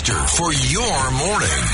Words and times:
The 0.00 0.12
Rooster 0.12 0.26
for 0.36 0.52
your 0.52 1.10
morning. 1.12 1.64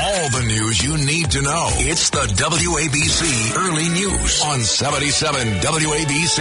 All 0.00 0.30
the 0.30 0.44
news 0.46 0.82
you 0.82 0.96
need 0.96 1.30
to 1.32 1.42
know. 1.42 1.68
It's 1.72 2.10
the 2.10 2.26
WABC 2.36 3.56
Early 3.56 3.88
News 3.88 4.42
on 4.44 4.60
77 4.60 5.48
WABC. 5.58 6.38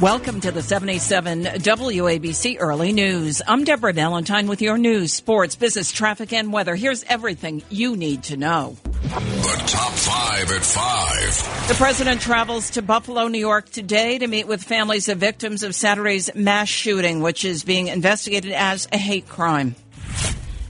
Welcome 0.00 0.40
to 0.42 0.52
the 0.52 0.62
77 0.62 1.44
WABC 1.44 2.58
Early 2.60 2.92
News. 2.92 3.42
I'm 3.46 3.64
Deborah 3.64 3.92
Valentine 3.92 4.46
with 4.46 4.62
your 4.62 4.78
news, 4.78 5.12
sports, 5.12 5.56
business, 5.56 5.90
traffic, 5.90 6.32
and 6.32 6.52
weather. 6.52 6.76
Here's 6.76 7.02
everything 7.04 7.62
you 7.70 7.96
need 7.96 8.22
to 8.24 8.36
know. 8.36 8.76
The 9.02 9.62
top 9.66 9.92
five 9.92 10.50
at 10.50 10.62
five. 10.62 11.68
The 11.68 11.74
president 11.74 12.20
travels 12.20 12.70
to 12.70 12.82
Buffalo, 12.82 13.28
New 13.28 13.38
York 13.38 13.70
today 13.70 14.18
to 14.18 14.26
meet 14.26 14.46
with 14.46 14.62
families 14.62 15.08
of 15.08 15.16
victims 15.16 15.62
of 15.62 15.74
Saturday's 15.74 16.28
mass 16.34 16.68
shooting, 16.68 17.22
which 17.22 17.44
is 17.44 17.64
being 17.64 17.88
investigated 17.88 18.52
as 18.52 18.86
a 18.92 18.98
hate 18.98 19.26
crime. 19.26 19.74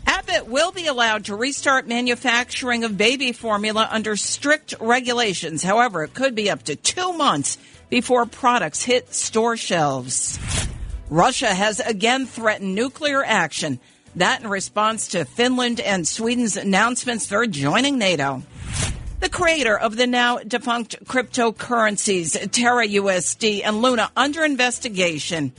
Abbott 0.07 0.47
will 0.47 0.71
be 0.71 0.87
allowed 0.87 1.25
to 1.25 1.35
restart 1.35 1.89
manufacturing 1.89 2.85
of 2.85 2.97
baby 2.97 3.33
formula 3.33 3.89
under 3.91 4.15
strict 4.15 4.75
regulations. 4.81 5.65
However, 5.65 6.05
it 6.05 6.15
could 6.15 6.37
be 6.37 6.49
up 6.49 6.63
to 6.65 6.77
two 6.77 7.13
months 7.15 7.59
before 7.89 8.27
products 8.27 8.85
hit 8.85 9.13
store 9.13 9.57
shelves. 9.57 10.39
Russia 11.09 11.53
has 11.53 11.81
again 11.81 12.27
threatened 12.27 12.77
nuclear 12.77 13.25
action. 13.25 13.81
That 14.17 14.43
in 14.43 14.49
response 14.49 15.09
to 15.09 15.25
Finland 15.25 15.81
and 15.81 16.07
Sweden's 16.07 16.57
announcements 16.57 17.27
they're 17.27 17.47
joining 17.47 17.99
NATO. 17.99 18.43
The 19.21 19.29
creator 19.29 19.79
of 19.79 19.97
the 19.97 20.07
now 20.07 20.39
defunct 20.39 21.05
cryptocurrencies, 21.05 22.51
Terra 22.51 22.89
USD 22.89 23.63
and 23.65 23.83
Luna, 23.83 24.11
under 24.17 24.45
investigation 24.45 25.53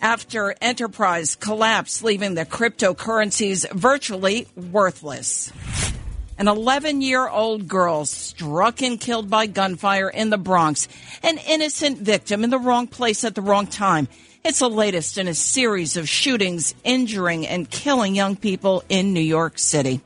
after 0.00 0.54
Enterprise 0.60 1.34
collapsed, 1.36 2.04
leaving 2.04 2.34
the 2.34 2.44
cryptocurrencies 2.44 3.70
virtually 3.72 4.46
worthless. 4.56 5.52
An 6.38 6.48
11 6.48 7.02
year 7.02 7.28
old 7.28 7.68
girl 7.68 8.04
struck 8.04 8.82
and 8.82 9.00
killed 9.00 9.30
by 9.30 9.46
gunfire 9.46 10.08
in 10.08 10.30
the 10.30 10.38
Bronx. 10.38 10.88
An 11.22 11.38
innocent 11.38 11.98
victim 11.98 12.42
in 12.42 12.50
the 12.50 12.58
wrong 12.58 12.86
place 12.86 13.24
at 13.24 13.34
the 13.34 13.42
wrong 13.42 13.66
time. 13.66 14.08
It's 14.44 14.58
the 14.58 14.68
latest 14.68 15.18
in 15.18 15.28
a 15.28 15.34
series 15.34 15.96
of 15.96 16.08
shootings, 16.08 16.74
injuring 16.82 17.46
and 17.46 17.70
killing 17.70 18.16
young 18.16 18.34
people 18.34 18.82
in 18.88 19.12
New 19.12 19.20
York 19.20 19.56
City. 19.56 20.00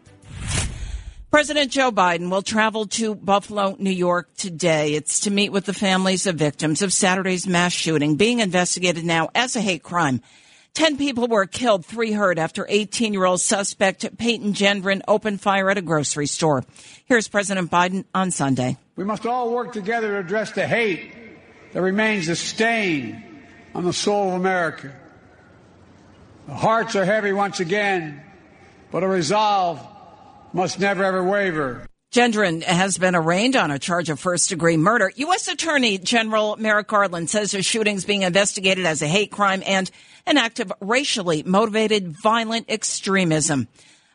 President 1.30 1.72
Joe 1.72 1.90
Biden 1.90 2.30
will 2.30 2.42
travel 2.42 2.84
to 2.88 3.14
Buffalo, 3.14 3.76
New 3.78 3.90
York 3.90 4.28
today. 4.36 4.92
It's 4.92 5.20
to 5.20 5.30
meet 5.30 5.52
with 5.52 5.64
the 5.64 5.72
families 5.72 6.26
of 6.26 6.36
victims 6.36 6.82
of 6.82 6.92
Saturday's 6.92 7.46
mass 7.46 7.72
shooting 7.72 8.16
being 8.16 8.40
investigated 8.40 9.06
now 9.06 9.30
as 9.34 9.56
a 9.56 9.60
hate 9.62 9.82
crime. 9.82 10.20
Ten 10.74 10.98
people 10.98 11.28
were 11.28 11.46
killed, 11.46 11.86
three 11.86 12.12
hurt 12.12 12.38
after 12.38 12.66
18 12.68 13.14
year 13.14 13.24
old 13.24 13.40
suspect 13.40 14.18
Peyton 14.18 14.52
Gendron 14.52 15.00
opened 15.08 15.40
fire 15.40 15.70
at 15.70 15.78
a 15.78 15.82
grocery 15.82 16.26
store. 16.26 16.62
Here's 17.06 17.26
President 17.26 17.70
Biden 17.70 18.04
on 18.14 18.30
Sunday. 18.30 18.76
We 18.96 19.04
must 19.04 19.24
all 19.24 19.50
work 19.50 19.72
together 19.72 20.08
to 20.08 20.18
address 20.18 20.52
the 20.52 20.66
hate 20.66 21.14
that 21.72 21.80
remains 21.80 22.28
a 22.28 22.36
stain 22.36 23.35
on 23.76 23.84
the 23.84 23.92
soul 23.92 24.28
of 24.28 24.34
America. 24.36 24.90
The 26.46 26.54
hearts 26.54 26.96
are 26.96 27.04
heavy 27.04 27.30
once 27.30 27.60
again, 27.60 28.22
but 28.90 29.02
a 29.02 29.06
resolve 29.06 29.78
must 30.54 30.80
never 30.80 31.04
ever 31.04 31.22
waver. 31.22 31.86
Gendron 32.10 32.62
has 32.62 32.96
been 32.96 33.14
arraigned 33.14 33.54
on 33.54 33.70
a 33.70 33.78
charge 33.78 34.08
of 34.08 34.18
first 34.18 34.48
degree 34.48 34.78
murder. 34.78 35.12
U.S. 35.16 35.48
Attorney 35.48 35.98
General 35.98 36.56
Merrick 36.56 36.86
Garland 36.86 37.28
says 37.28 37.50
the 37.50 37.62
shooting 37.62 37.96
is 37.96 38.06
being 38.06 38.22
investigated 38.22 38.86
as 38.86 39.02
a 39.02 39.06
hate 39.06 39.30
crime 39.30 39.62
and 39.66 39.90
an 40.24 40.38
act 40.38 40.58
of 40.58 40.72
racially 40.80 41.42
motivated 41.42 42.08
violent 42.08 42.70
extremism. 42.70 43.68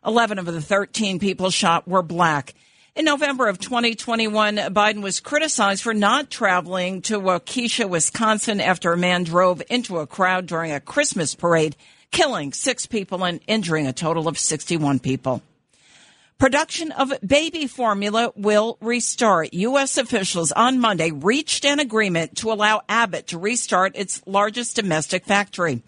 11 0.03 0.39
of 0.39 0.47
the 0.47 0.59
13 0.59 1.19
people 1.19 1.51
shot 1.51 1.87
were 1.87 2.01
black. 2.01 2.55
In 2.93 3.05
November 3.05 3.47
of 3.47 3.57
2021, 3.57 4.57
Biden 4.57 5.01
was 5.01 5.21
criticized 5.21 5.81
for 5.81 5.93
not 5.93 6.29
traveling 6.29 7.01
to 7.03 7.21
Waukesha, 7.21 7.87
Wisconsin 7.87 8.59
after 8.59 8.91
a 8.91 8.97
man 8.97 9.23
drove 9.23 9.61
into 9.69 9.99
a 9.99 10.07
crowd 10.07 10.45
during 10.45 10.73
a 10.73 10.81
Christmas 10.81 11.33
parade, 11.33 11.77
killing 12.11 12.51
six 12.51 12.85
people 12.87 13.23
and 13.23 13.39
injuring 13.47 13.87
a 13.87 13.93
total 13.93 14.27
of 14.27 14.37
61 14.37 14.99
people. 14.99 15.41
Production 16.37 16.91
of 16.91 17.13
baby 17.25 17.65
formula 17.65 18.33
will 18.35 18.77
restart. 18.81 19.53
U.S. 19.53 19.97
officials 19.97 20.51
on 20.51 20.81
Monday 20.81 21.11
reached 21.11 21.63
an 21.63 21.79
agreement 21.79 22.35
to 22.39 22.51
allow 22.51 22.81
Abbott 22.89 23.27
to 23.27 23.39
restart 23.39 23.95
its 23.95 24.21
largest 24.25 24.75
domestic 24.75 25.23
factory. 25.23 25.81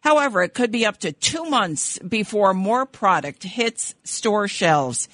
However, 0.00 0.42
it 0.42 0.54
could 0.54 0.72
be 0.72 0.86
up 0.86 0.98
to 0.98 1.12
two 1.12 1.44
months 1.44 2.00
before 2.00 2.52
more 2.52 2.84
product 2.84 3.44
hits 3.44 3.94
store 4.02 4.48
shelves. 4.48 5.08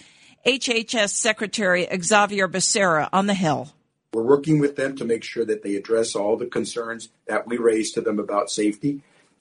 HHS 0.47 1.11
Secretary 1.11 1.89
Xavier 2.03 2.49
Becerra 2.49 3.09
on 3.13 3.27
the 3.27 3.35
Hill. 3.35 3.73
We're 4.13 4.23
working 4.23 4.59
with 4.59 4.77
them 4.77 4.95
to 4.97 5.05
make 5.05 5.25
sure 5.25 5.45
that 5.45 5.63
they 5.63 5.75
address 5.77 6.15
all 6.15 6.37
the 6.37 6.47
concerns 6.47 7.09
that 7.27 7.47
we 7.47 7.57
raised 7.57 7.95
to 7.95 8.03
them 8.03 8.19
about 8.19 8.51
safety. 8.51 9.01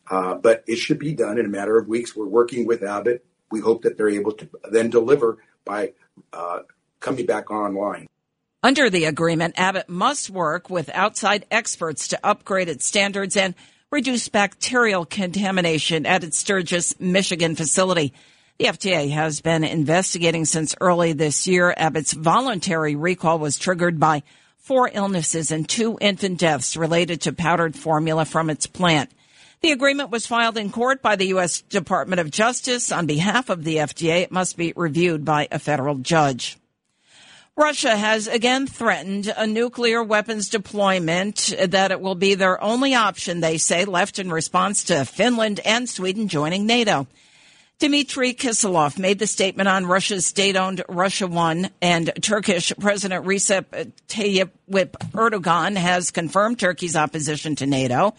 Uh, 0.10 0.36
but 0.36 0.64
it 0.66 0.78
should 0.78 1.00
be 1.00 1.14
done 1.14 1.38
in 1.38 1.46
a 1.46 1.50
matter 1.50 1.78
of 1.78 1.88
weeks. 1.88 2.16
We're 2.16 2.26
working 2.26 2.66
with 2.66 2.84
Abbott. 2.84 3.26
We 3.52 3.60
hope 3.60 3.84
that 3.84 3.98
they're 3.98 4.10
able 4.10 4.32
to 4.34 4.50
then 4.72 4.90
deliver 4.90 5.40
by 5.66 5.94
uh, 6.32 6.60
coming 7.00 7.26
back 7.26 7.52
online. 7.52 8.08
Under 8.64 8.90
the 8.90 9.06
agreement, 9.06 9.56
Abbott 9.58 9.90
must 9.90 10.30
work 10.30 10.70
with 10.70 10.90
outside 10.94 11.46
experts 11.52 12.08
to 12.10 12.20
upgrade 12.24 12.70
its 12.70 12.86
standards 12.86 13.36
and 13.36 13.56
reduce 13.92 14.30
bacterial 14.30 15.06
contamination 15.06 16.06
at 16.06 16.24
its 16.24 16.38
Sturgis, 16.38 16.98
Michigan 17.00 17.56
facility. 17.56 18.14
The 18.60 18.66
FDA 18.66 19.10
has 19.12 19.42
been 19.42 19.64
investigating 19.64 20.46
since 20.46 20.76
early 20.80 21.14
this 21.14 21.48
year. 21.48 21.74
Abbott's 21.76 22.14
voluntary 22.14 22.96
recall 22.96 23.40
was 23.40 23.58
triggered 23.58 24.00
by 24.00 24.22
four 24.58 24.92
illnesses 24.94 25.50
and 25.50 25.68
two 25.68 25.98
infant 26.00 26.40
deaths 26.40 26.78
related 26.78 27.22
to 27.22 27.34
powdered 27.34 27.76
formula 27.76 28.26
from 28.26 28.52
its 28.52 28.68
plant. 28.68 29.10
The 29.62 29.72
agreement 29.72 30.12
was 30.12 30.28
filed 30.28 30.58
in 30.58 30.72
court 30.72 31.02
by 31.02 31.16
the 31.16 31.28
U.S. 31.28 31.62
Department 31.62 32.20
of 32.20 32.30
Justice 32.30 32.92
on 32.92 33.08
behalf 33.08 33.50
of 33.50 33.64
the 33.64 33.78
FDA. 33.78 34.22
It 34.22 34.32
must 34.32 34.56
be 34.56 34.74
reviewed 34.76 35.26
by 35.26 35.48
a 35.52 35.58
federal 35.58 35.96
judge. 35.96 36.58
Russia 37.56 37.96
has 37.96 38.28
again 38.28 38.68
threatened 38.68 39.34
a 39.36 39.48
nuclear 39.48 40.04
weapons 40.04 40.50
deployment 40.50 41.54
that 41.68 41.92
it 41.92 42.02
will 42.02 42.16
be 42.16 42.36
their 42.36 42.62
only 42.62 42.94
option, 42.94 43.40
they 43.40 43.58
say, 43.58 43.86
left 43.86 44.20
in 44.20 44.32
response 44.32 44.84
to 44.86 45.06
Finland 45.06 45.60
and 45.66 45.90
Sweden 45.90 46.28
joining 46.28 46.66
NATO. 46.68 47.08
Dmitry 47.84 48.34
Kiselov 48.34 48.98
made 48.98 49.20
the 49.20 49.28
statement 49.28 49.68
on 49.68 49.86
Russia's 49.86 50.26
state-owned 50.26 50.86
Russia 50.88 51.28
One, 51.28 51.70
and 51.82 52.14
Turkish 52.22 52.72
President 52.80 53.26
Recep 53.26 53.92
Tayyip 54.08 54.52
Erdogan 55.12 55.76
has 55.76 56.10
confirmed 56.10 56.60
Turkey's 56.60 56.96
opposition 56.96 57.58
to 57.58 57.66
NATO 57.66 58.16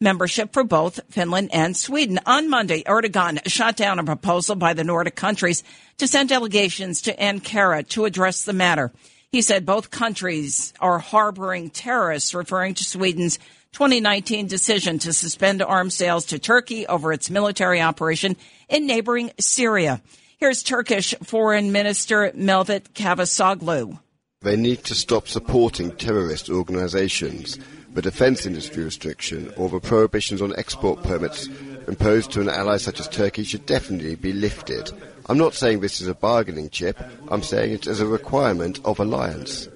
membership 0.00 0.54
for 0.54 0.64
both 0.64 0.98
Finland 1.10 1.50
and 1.52 1.76
Sweden. 1.76 2.20
On 2.24 2.48
Monday, 2.48 2.84
Erdogan 2.84 3.46
shot 3.46 3.76
down 3.76 3.98
a 3.98 4.04
proposal 4.04 4.56
by 4.56 4.72
the 4.72 4.82
Nordic 4.82 5.14
countries 5.14 5.62
to 5.98 6.08
send 6.08 6.30
delegations 6.30 7.02
to 7.02 7.14
Ankara 7.14 7.86
to 7.88 8.06
address 8.06 8.44
the 8.44 8.54
matter. 8.54 8.92
He 9.30 9.42
said 9.42 9.66
both 9.66 9.90
countries 9.90 10.72
are 10.80 10.98
harboring 10.98 11.68
terrorists, 11.68 12.34
referring 12.34 12.72
to 12.76 12.84
Sweden's 12.84 13.38
2019 13.72 14.48
decision 14.48 14.98
to 14.98 15.14
suspend 15.14 15.62
arms 15.62 15.94
sales 15.94 16.26
to 16.26 16.38
Turkey 16.38 16.86
over 16.86 17.10
its 17.10 17.30
military 17.30 17.80
operation 17.80 18.36
in 18.72 18.86
neighboring 18.86 19.30
Syria. 19.38 20.02
Here's 20.38 20.64
Turkish 20.64 21.14
Foreign 21.22 21.70
Minister 21.70 22.32
Mevlut 22.32 22.92
Cavusoglu. 22.94 24.00
They 24.40 24.56
need 24.56 24.82
to 24.84 24.94
stop 24.96 25.28
supporting 25.28 25.92
terrorist 25.92 26.50
organizations 26.50 27.58
the 27.94 28.02
defence 28.02 28.46
industry 28.46 28.84
restriction 28.84 29.52
or 29.56 29.68
the 29.68 29.78
prohibitions 29.78 30.40
on 30.40 30.56
export 30.56 31.02
permits 31.02 31.48
imposed 31.86 32.32
to 32.32 32.40
an 32.40 32.48
ally 32.48 32.78
such 32.78 32.98
as 33.00 33.08
Turkey 33.08 33.44
should 33.44 33.66
definitely 33.66 34.14
be 34.14 34.32
lifted. 34.32 34.90
I'm 35.26 35.38
not 35.38 35.54
saying 35.54 35.80
this 35.80 36.00
is 36.00 36.08
a 36.08 36.14
bargaining 36.14 36.70
chip, 36.70 36.98
I'm 37.28 37.42
saying 37.42 37.72
it 37.72 37.86
is 37.86 38.00
a 38.00 38.06
requirement 38.06 38.80
of 38.84 38.98
alliance. 38.98 39.68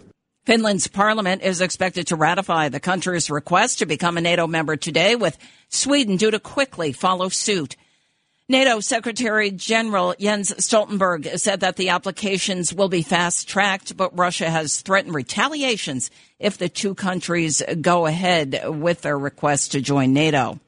Finland's 0.47 0.87
parliament 0.87 1.43
is 1.43 1.61
expected 1.61 2.07
to 2.07 2.17
ratify 2.17 2.69
the 2.69 2.81
country's 2.81 3.31
request 3.31 3.81
to 3.81 3.87
become 3.87 4.17
a 4.17 4.21
NATO 4.21 4.47
member 4.47 4.77
today, 4.77 5.17
with 5.17 5.37
Sweden 5.69 6.17
due 6.17 6.31
to 6.31 6.39
quickly 6.39 6.93
follow 6.93 7.29
suit. 7.29 7.77
NATO 8.49 8.79
Secretary 8.79 9.51
General 9.51 10.15
Jens 10.21 10.53
Stoltenberg 10.53 11.41
said 11.41 11.61
that 11.61 11.75
the 11.75 11.89
applications 11.89 12.73
will 12.73 12.89
be 12.89 13.03
fast 13.03 13.49
tracked, 13.49 13.97
but 13.97 14.17
Russia 14.17 14.49
has 14.49 14.83
threatened 14.83 15.17
retaliations 15.17 16.13
if 16.39 16.57
the 16.57 16.69
two 16.69 16.95
countries 16.95 17.61
go 17.81 18.07
ahead 18.07 18.63
with 18.69 19.03
their 19.03 19.19
request 19.19 19.73
to 19.73 19.81
join 19.81 20.13
NATO. 20.13 20.61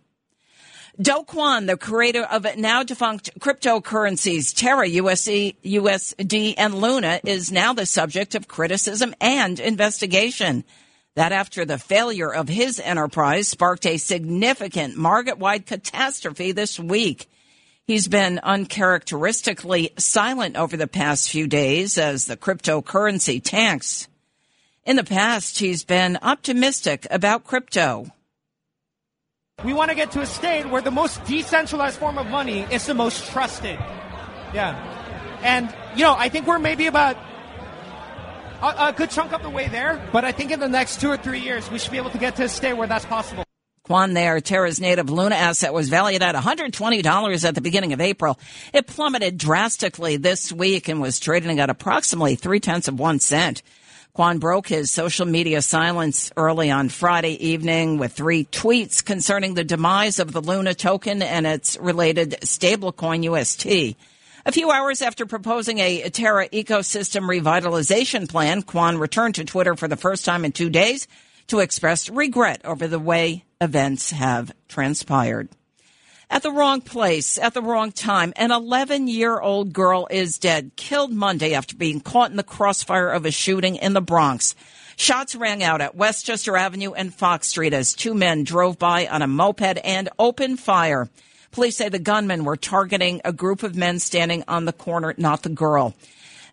Do 1.00 1.22
Kwon, 1.24 1.68
the 1.68 1.76
creator 1.76 2.24
of 2.24 2.44
now 2.56 2.82
defunct 2.82 3.38
cryptocurrencies 3.38 4.52
Terra, 4.52 4.88
USC, 4.88 5.54
USD, 5.64 6.54
and 6.58 6.74
Luna, 6.74 7.20
is 7.22 7.52
now 7.52 7.74
the 7.74 7.86
subject 7.86 8.34
of 8.34 8.48
criticism 8.48 9.14
and 9.20 9.60
investigation. 9.60 10.64
That 11.14 11.30
after 11.30 11.64
the 11.64 11.78
failure 11.78 12.34
of 12.34 12.48
his 12.48 12.80
enterprise 12.80 13.46
sparked 13.46 13.86
a 13.86 13.98
significant 13.98 14.96
market-wide 14.96 15.66
catastrophe 15.66 16.50
this 16.50 16.80
week. 16.80 17.28
He's 17.88 18.06
been 18.06 18.38
uncharacteristically 18.42 19.94
silent 19.96 20.58
over 20.58 20.76
the 20.76 20.86
past 20.86 21.30
few 21.30 21.46
days 21.46 21.96
as 21.96 22.26
the 22.26 22.36
cryptocurrency 22.36 23.42
tanks. 23.42 24.08
In 24.84 24.96
the 24.96 25.04
past, 25.04 25.58
he's 25.58 25.84
been 25.84 26.18
optimistic 26.20 27.06
about 27.10 27.44
crypto. 27.44 28.12
We 29.64 29.72
want 29.72 29.88
to 29.88 29.94
get 29.94 30.10
to 30.10 30.20
a 30.20 30.26
state 30.26 30.68
where 30.68 30.82
the 30.82 30.90
most 30.90 31.24
decentralized 31.24 31.98
form 31.98 32.18
of 32.18 32.26
money 32.26 32.66
is 32.70 32.84
the 32.84 32.92
most 32.92 33.30
trusted. 33.30 33.78
Yeah. 34.52 35.40
And, 35.42 35.74
you 35.96 36.02
know, 36.02 36.14
I 36.14 36.28
think 36.28 36.46
we're 36.46 36.58
maybe 36.58 36.88
about 36.88 37.16
a, 38.60 38.88
a, 38.88 38.92
good 38.94 39.08
chunk 39.08 39.32
of 39.32 39.42
the 39.42 39.48
way 39.48 39.68
there, 39.68 40.06
but 40.12 40.26
I 40.26 40.32
think 40.32 40.50
in 40.50 40.60
the 40.60 40.68
next 40.68 41.00
two 41.00 41.08
or 41.08 41.16
three 41.16 41.40
years, 41.40 41.70
we 41.70 41.78
should 41.78 41.92
be 41.92 41.96
able 41.96 42.10
to 42.10 42.18
get 42.18 42.36
to 42.36 42.44
a 42.44 42.48
state 42.50 42.74
where 42.74 42.86
that's 42.86 43.06
possible. 43.06 43.47
Kwon 43.88 44.12
there, 44.12 44.38
Terra's 44.42 44.80
native 44.80 45.08
Luna 45.08 45.34
asset 45.34 45.72
was 45.72 45.88
valued 45.88 46.22
at 46.22 46.34
$120 46.34 47.44
at 47.44 47.54
the 47.54 47.60
beginning 47.62 47.94
of 47.94 48.02
April. 48.02 48.38
It 48.74 48.86
plummeted 48.86 49.38
drastically 49.38 50.18
this 50.18 50.52
week 50.52 50.88
and 50.88 51.00
was 51.00 51.18
trading 51.18 51.58
at 51.58 51.70
approximately 51.70 52.34
three 52.34 52.60
tenths 52.60 52.88
of 52.88 52.98
one 52.98 53.18
cent. 53.18 53.62
Kwon 54.14 54.40
broke 54.40 54.68
his 54.68 54.90
social 54.90 55.24
media 55.24 55.62
silence 55.62 56.30
early 56.36 56.70
on 56.70 56.90
Friday 56.90 57.42
evening 57.46 57.96
with 57.96 58.12
three 58.12 58.44
tweets 58.44 59.02
concerning 59.02 59.54
the 59.54 59.64
demise 59.64 60.18
of 60.18 60.32
the 60.32 60.42
Luna 60.42 60.74
token 60.74 61.22
and 61.22 61.46
its 61.46 61.78
related 61.78 62.36
stablecoin 62.42 63.24
UST. 63.24 63.96
A 64.44 64.52
few 64.52 64.70
hours 64.70 65.00
after 65.00 65.24
proposing 65.24 65.78
a 65.78 66.10
Terra 66.10 66.46
ecosystem 66.50 67.22
revitalization 67.22 68.28
plan, 68.28 68.62
Kwon 68.62 69.00
returned 69.00 69.36
to 69.36 69.46
Twitter 69.46 69.74
for 69.76 69.88
the 69.88 69.96
first 69.96 70.26
time 70.26 70.44
in 70.44 70.52
two 70.52 70.68
days 70.68 71.08
to 71.46 71.60
express 71.60 72.10
regret 72.10 72.60
over 72.66 72.86
the 72.86 72.98
way 72.98 73.44
events 73.60 74.12
have 74.12 74.52
transpired. 74.68 75.48
At 76.30 76.42
the 76.42 76.52
wrong 76.52 76.82
place, 76.82 77.38
at 77.38 77.54
the 77.54 77.62
wrong 77.62 77.90
time, 77.90 78.32
an 78.36 78.52
11 78.52 79.08
year 79.08 79.40
old 79.40 79.72
girl 79.72 80.06
is 80.10 80.38
dead, 80.38 80.72
killed 80.76 81.12
Monday 81.12 81.54
after 81.54 81.74
being 81.74 82.00
caught 82.00 82.30
in 82.30 82.36
the 82.36 82.42
crossfire 82.42 83.08
of 83.08 83.24
a 83.24 83.30
shooting 83.30 83.76
in 83.76 83.94
the 83.94 84.02
Bronx. 84.02 84.54
Shots 84.96 85.34
rang 85.34 85.62
out 85.62 85.80
at 85.80 85.96
Westchester 85.96 86.56
Avenue 86.56 86.92
and 86.92 87.14
Fox 87.14 87.48
Street 87.48 87.72
as 87.72 87.94
two 87.94 88.14
men 88.14 88.44
drove 88.44 88.78
by 88.78 89.06
on 89.06 89.22
a 89.22 89.26
moped 89.26 89.78
and 89.84 90.08
opened 90.18 90.60
fire. 90.60 91.08
Police 91.50 91.76
say 91.76 91.88
the 91.88 91.98
gunmen 91.98 92.44
were 92.44 92.56
targeting 92.56 93.22
a 93.24 93.32
group 93.32 93.62
of 93.62 93.74
men 93.74 93.98
standing 93.98 94.44
on 94.46 94.66
the 94.66 94.72
corner, 94.72 95.14
not 95.16 95.42
the 95.42 95.48
girl 95.48 95.94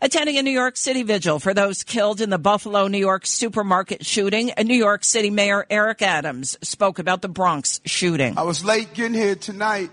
attending 0.06 0.38
a 0.38 0.44
New 0.44 0.52
York 0.52 0.78
City 0.78 1.02
vigil 1.02 1.40
for 1.40 1.56
those 1.56 1.84
killed 1.84 2.22
in 2.22 2.30
the 2.30 2.38
Buffalo, 2.38 2.88
New 2.88 3.00
York 3.00 3.26
supermarket 3.26 4.06
shooting. 4.06 4.52
New 4.64 4.76
York 4.76 5.04
City 5.04 5.32
Mayor 5.32 5.66
Eric 5.68 6.04
Adams 6.04 6.60
spoke 6.62 7.00
about 7.00 7.24
the 7.24 7.28
Bronx 7.28 7.82
shooting. 7.86 8.38
I 8.38 8.44
was 8.44 8.64
late 8.64 8.94
getting 8.94 9.16
here 9.16 9.34
tonight 9.34 9.90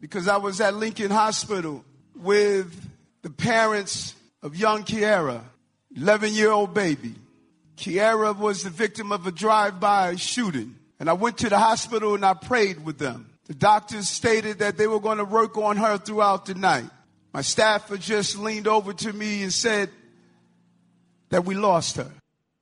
because 0.00 0.28
I 0.28 0.36
was 0.36 0.60
at 0.60 0.74
Lincoln 0.74 1.10
Hospital 1.10 1.84
with 2.14 2.72
the 3.22 3.30
parents 3.30 4.14
of 4.42 4.54
young 4.54 4.84
Kiara, 4.84 5.42
11 5.96 6.32
year 6.32 6.52
old 6.52 6.72
baby. 6.72 7.16
Kiara 7.76 8.36
was 8.36 8.62
the 8.62 8.70
victim 8.70 9.10
of 9.10 9.26
a 9.26 9.32
drive 9.32 9.80
by 9.80 10.14
shooting. 10.14 10.76
And 11.00 11.10
I 11.10 11.14
went 11.14 11.38
to 11.38 11.48
the 11.48 11.58
hospital 11.58 12.14
and 12.14 12.24
I 12.24 12.34
prayed 12.34 12.84
with 12.84 12.98
them. 12.98 13.28
The 13.46 13.54
doctors 13.54 14.08
stated 14.08 14.60
that 14.60 14.76
they 14.76 14.86
were 14.86 15.00
going 15.00 15.18
to 15.18 15.24
work 15.24 15.58
on 15.58 15.78
her 15.78 15.98
throughout 15.98 16.46
the 16.46 16.54
night. 16.54 16.88
My 17.34 17.42
staffer 17.42 17.96
just 17.96 18.38
leaned 18.38 18.68
over 18.68 18.92
to 18.92 19.12
me 19.12 19.42
and 19.42 19.52
said 19.52 19.90
that 21.30 21.44
we 21.44 21.56
lost 21.56 21.96
her. 21.96 22.08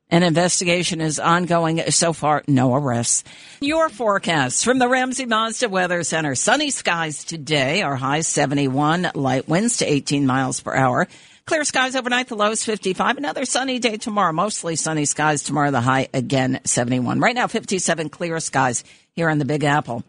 An 0.09 0.23
investigation 0.23 1.03
is 1.03 1.19
ongoing. 1.19 1.79
So 1.91 2.15
far, 2.15 2.43
no 2.49 2.75
arrests. 2.75 3.23
Your 3.61 3.91
forecast 3.91 4.65
from 4.65 4.79
the 4.79 4.89
Ramsey 4.89 5.27
Mazda 5.27 5.69
Weather 5.69 6.03
Center. 6.05 6.35
Sunny 6.35 6.71
skies 6.71 7.25
today. 7.25 7.83
Our 7.83 7.97
high 7.97 8.23
71, 8.23 9.11
light 9.15 9.47
winds 9.47 9.77
to 9.79 9.85
18 9.85 10.27
miles 10.27 10.61
per 10.61 10.75
hour. 10.75 11.07
Clear 11.45 11.65
skies 11.65 11.95
overnight, 11.95 12.29
the 12.29 12.37
low 12.37 12.53
is 12.53 12.65
55. 12.65 13.19
Another 13.19 13.45
sunny 13.45 13.79
day 13.79 13.99
tomorrow. 13.99 14.33
Mostly 14.33 14.77
sunny 14.77 15.05
skies 15.05 15.43
tomorrow, 15.43 15.71
the 15.71 15.83
high 15.83 16.09
again 16.15 16.61
71. 16.65 17.21
Right 17.21 17.35
now, 17.35 17.47
57 17.47 18.09
clear 18.09 18.41
skies 18.41 18.85
here 19.15 19.29
on 19.29 19.39
the 19.39 19.45
Big 19.45 19.65
Apple. 19.65 20.03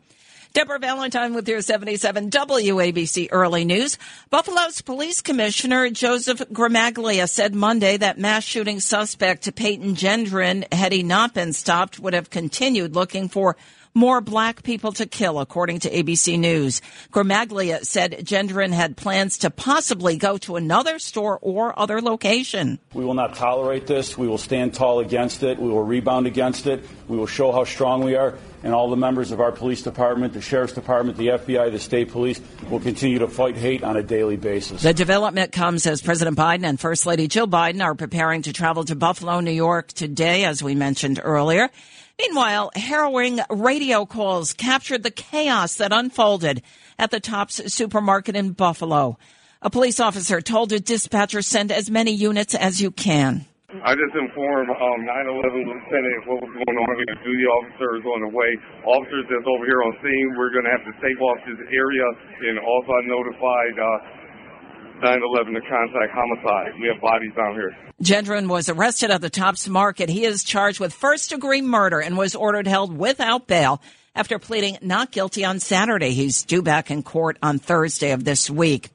Deborah 0.54 0.78
Valentine 0.78 1.34
with 1.34 1.50
your 1.50 1.62
77 1.62 2.30
WABC 2.30 3.30
Early 3.32 3.66
News. 3.66 3.98
Buffalo's 4.30 4.82
Police 4.82 5.24
Commissioner 5.24 5.90
Joseph 5.90 6.38
Gramaglia 6.52 7.28
said 7.28 7.56
Monday 7.56 7.98
that 7.98 8.20
mass 8.20 8.44
shooting 8.44 8.80
suspect 8.80 9.56
Peyton 9.56 9.96
Gendron, 9.96 10.72
had 10.72 10.92
he 10.92 11.02
not 11.02 11.34
been 11.34 11.54
stopped, 11.54 11.98
would 11.98 12.14
have 12.14 12.30
continued 12.30 12.94
looking 12.94 13.30
for 13.30 13.58
more 13.96 14.22
black 14.22 14.62
people 14.62 14.92
to 14.92 15.08
kill, 15.08 15.40
according 15.40 15.80
to 15.80 15.90
ABC 15.90 16.38
News. 16.38 16.82
Gramaglia 17.12 17.84
said 17.84 18.20
Gendron 18.24 18.74
had 18.74 18.96
plans 18.96 19.40
to 19.40 19.50
possibly 19.50 20.18
go 20.18 20.38
to 20.38 20.56
another 20.56 21.00
store 21.00 21.40
or 21.42 21.78
other 21.80 22.00
location. 22.00 22.78
We 22.94 23.04
will 23.06 23.16
not 23.16 23.34
tolerate 23.34 23.88
this. 23.88 24.20
We 24.20 24.28
will 24.28 24.38
stand 24.38 24.76
tall 24.76 25.00
against 25.00 25.42
it. 25.42 25.58
We 25.58 25.70
will 25.70 25.84
rebound 25.84 26.28
against 26.28 26.68
it. 26.68 26.86
We 27.08 27.18
will 27.18 27.26
show 27.26 27.52
how 27.52 27.64
strong 27.64 28.04
we 28.04 28.16
are. 28.16 28.38
And 28.63 28.74
all 28.74 28.89
the 28.89 28.95
members 28.95 29.31
of 29.31 29.42
our 29.42 29.51
police 29.51 29.81
department, 29.81 30.33
the 30.33 30.42
sheriff's 30.42 30.74
department, 30.74 31.18
the 31.18 31.27
FBI, 31.27 31.69
the 31.71 31.80
state 31.80 32.12
police 32.12 32.39
will 32.69 32.80
continue 32.80 33.19
to 33.19 33.27
fight 33.27 33.57
hate 33.57 33.83
on 33.83 33.98
a 33.98 34.04
daily 34.04 34.38
basis. 34.38 34.81
The 34.81 34.94
development 34.94 35.51
comes 35.51 35.86
as 35.86 36.01
President 36.01 36.38
Biden 36.38 36.63
and 36.63 36.80
First 36.80 37.06
Lady 37.06 37.27
Jill 37.27 37.48
Biden 37.48 37.83
are 37.83 37.94
preparing 37.94 38.42
to 38.44 38.54
travel 38.54 38.86
to 38.86 38.95
Buffalo, 38.95 39.42
New 39.42 39.51
York 39.51 39.89
today, 39.89 40.45
as 40.45 40.63
we 40.63 40.75
mentioned 40.75 41.19
earlier. 41.21 41.69
Meanwhile, 42.18 42.71
harrowing 42.75 43.39
radio 43.50 44.06
calls 44.06 44.54
captured 44.54 45.04
the 45.04 45.12
chaos 45.12 45.75
that 45.75 45.92
unfolded 45.92 46.62
at 46.98 47.12
the 47.12 47.19
Tops 47.19 47.74
supermarket 47.74 48.36
in 48.36 48.51
Buffalo. 48.51 49.18
A 49.62 49.70
police 49.70 50.00
officer 50.00 50.39
told 50.39 50.72
a 50.72 50.79
dispatcher 50.79 51.41
send 51.41 51.72
as 51.72 51.89
many 51.89 52.12
units 52.12 52.55
as 52.55 52.82
you 52.82 52.91
can. 52.91 53.46
I 53.82 53.98
just 53.98 54.13
informed 54.13 54.70
um, 54.70 55.00
911 55.01 55.65
lieutenant 55.65 56.22
what 56.30 56.46
was 56.46 56.53
going 56.53 56.77
on. 56.77 56.94
We 56.94 57.10
have 57.10 57.22
duty 57.25 57.46
officers 57.50 58.06
on 58.06 58.20
the 58.22 58.30
way. 58.30 58.53
Officers 58.86 59.25
that's 59.25 59.50
over 59.50 59.65
here 59.65 59.82
on 59.82 59.98
scene, 59.98 60.38
we're 60.38 60.53
going 60.53 60.70
to 60.70 60.74
have 60.77 60.86
to 60.86 60.94
take 61.01 61.18
off 61.18 61.42
this 61.50 61.58
area. 61.74 62.06
And 62.06 62.62
also 62.62 62.94
I 62.94 63.01
notified 63.10 63.75
uh, 63.82 65.10
9-11 65.10 65.58
to 65.58 65.63
contact 65.65 66.12
homicide. 66.13 66.77
We 66.77 66.86
have 66.94 67.01
bodies 67.01 67.34
down 67.34 67.58
here. 67.58 67.74
Gendron 67.98 68.48
was 68.48 68.70
arrested 68.70 69.10
at 69.10 69.22
the 69.22 69.30
Tops 69.32 69.68
Market. 69.68 70.10
He 70.10 70.24
is 70.24 70.44
charged 70.44 70.80
with 70.80 70.94
first 70.94 71.32
degree 71.32 71.63
murder 71.63 72.00
and 72.00 72.15
was 72.15 72.36
ordered 72.36 72.68
held 72.68 72.96
without 72.96 73.48
bail 73.48 73.82
after 74.13 74.38
pleading 74.38 74.77
not 74.82 75.10
guilty 75.10 75.46
on 75.46 75.60
Saturday. 75.60 76.12
He's 76.12 76.44
due 76.44 76.62
back 76.62 76.92
in 76.92 77.01
court 77.01 77.38
on 77.42 77.58
Thursday 77.58 78.12
of 78.12 78.24
this 78.24 78.50
week. 78.50 78.92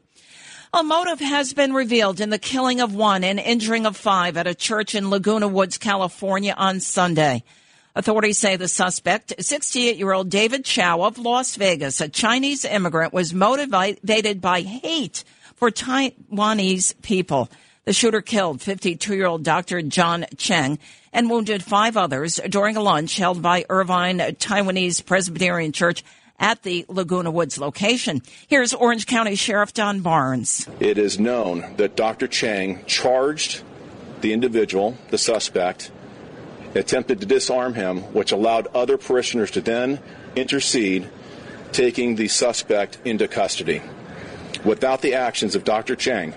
A 0.74 0.82
motive 0.82 1.20
has 1.20 1.54
been 1.54 1.72
revealed 1.72 2.20
in 2.20 2.28
the 2.28 2.38
killing 2.38 2.82
of 2.82 2.94
one 2.94 3.24
and 3.24 3.40
injuring 3.40 3.86
of 3.86 3.96
five 3.96 4.36
at 4.36 4.46
a 4.46 4.54
church 4.54 4.94
in 4.94 5.08
Laguna 5.08 5.48
Woods, 5.48 5.78
California 5.78 6.54
on 6.54 6.80
Sunday. 6.80 7.42
Authorities 7.94 8.38
say 8.38 8.56
the 8.56 8.68
suspect, 8.68 9.32
68 9.40 9.96
year 9.96 10.12
old 10.12 10.28
David 10.28 10.66
Chow 10.66 11.00
of 11.00 11.16
Las 11.16 11.56
Vegas, 11.56 12.02
a 12.02 12.08
Chinese 12.08 12.66
immigrant, 12.66 13.14
was 13.14 13.32
motivated 13.32 14.42
by 14.42 14.60
hate 14.60 15.24
for 15.56 15.70
Taiwanese 15.70 17.00
people. 17.00 17.48
The 17.86 17.94
shooter 17.94 18.20
killed 18.20 18.60
52 18.60 19.16
year 19.16 19.26
old 19.26 19.44
Dr. 19.44 19.80
John 19.80 20.26
Cheng 20.36 20.78
and 21.14 21.30
wounded 21.30 21.64
five 21.64 21.96
others 21.96 22.38
during 22.46 22.76
a 22.76 22.82
lunch 22.82 23.16
held 23.16 23.40
by 23.40 23.64
Irvine 23.70 24.18
Taiwanese 24.18 25.06
Presbyterian 25.06 25.72
Church 25.72 26.04
at 26.38 26.62
the 26.62 26.84
Laguna 26.88 27.30
Woods 27.30 27.58
location. 27.58 28.22
Here's 28.46 28.74
Orange 28.74 29.06
County 29.06 29.34
Sheriff 29.34 29.72
Don 29.74 30.00
Barnes. 30.00 30.68
It 30.80 30.98
is 30.98 31.18
known 31.18 31.74
that 31.76 31.96
Dr. 31.96 32.28
Chang 32.28 32.84
charged 32.86 33.62
the 34.20 34.32
individual, 34.32 34.96
the 35.10 35.18
suspect, 35.18 35.90
attempted 36.74 37.20
to 37.20 37.26
disarm 37.26 37.74
him, 37.74 38.02
which 38.14 38.32
allowed 38.32 38.66
other 38.68 38.98
parishioners 38.98 39.50
to 39.52 39.60
then 39.60 40.00
intercede, 40.36 41.08
taking 41.72 42.16
the 42.16 42.28
suspect 42.28 42.98
into 43.04 43.28
custody. 43.28 43.82
Without 44.64 45.02
the 45.02 45.14
actions 45.14 45.54
of 45.54 45.64
Dr. 45.64 45.96
Chang, 45.96 46.34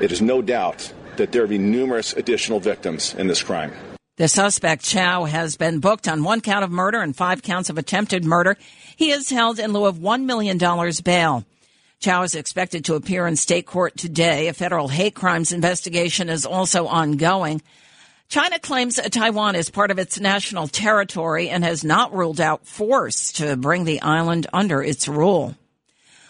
it 0.00 0.12
is 0.12 0.22
no 0.22 0.40
doubt 0.40 0.92
that 1.16 1.32
there 1.32 1.42
will 1.42 1.48
be 1.48 1.58
numerous 1.58 2.12
additional 2.12 2.60
victims 2.60 3.14
in 3.14 3.26
this 3.26 3.42
crime. 3.42 3.72
The 4.18 4.26
suspect, 4.26 4.82
Chow, 4.82 5.26
has 5.26 5.56
been 5.56 5.78
booked 5.78 6.08
on 6.08 6.24
one 6.24 6.40
count 6.40 6.64
of 6.64 6.72
murder 6.72 7.00
and 7.00 7.14
five 7.14 7.40
counts 7.40 7.70
of 7.70 7.78
attempted 7.78 8.24
murder. 8.24 8.56
He 8.96 9.12
is 9.12 9.30
held 9.30 9.60
in 9.60 9.72
lieu 9.72 9.84
of 9.84 9.98
$1 9.98 10.24
million 10.24 10.58
bail. 11.04 11.44
Chow 12.00 12.24
is 12.24 12.34
expected 12.34 12.84
to 12.86 12.96
appear 12.96 13.28
in 13.28 13.36
state 13.36 13.64
court 13.64 13.96
today. 13.96 14.48
A 14.48 14.54
federal 14.54 14.88
hate 14.88 15.14
crimes 15.14 15.52
investigation 15.52 16.28
is 16.28 16.44
also 16.44 16.88
ongoing. 16.88 17.62
China 18.28 18.58
claims 18.58 18.96
Taiwan 18.96 19.54
is 19.54 19.70
part 19.70 19.92
of 19.92 20.00
its 20.00 20.18
national 20.18 20.66
territory 20.66 21.48
and 21.48 21.62
has 21.62 21.84
not 21.84 22.12
ruled 22.12 22.40
out 22.40 22.66
force 22.66 23.30
to 23.34 23.56
bring 23.56 23.84
the 23.84 24.02
island 24.02 24.48
under 24.52 24.82
its 24.82 25.06
rule. 25.06 25.54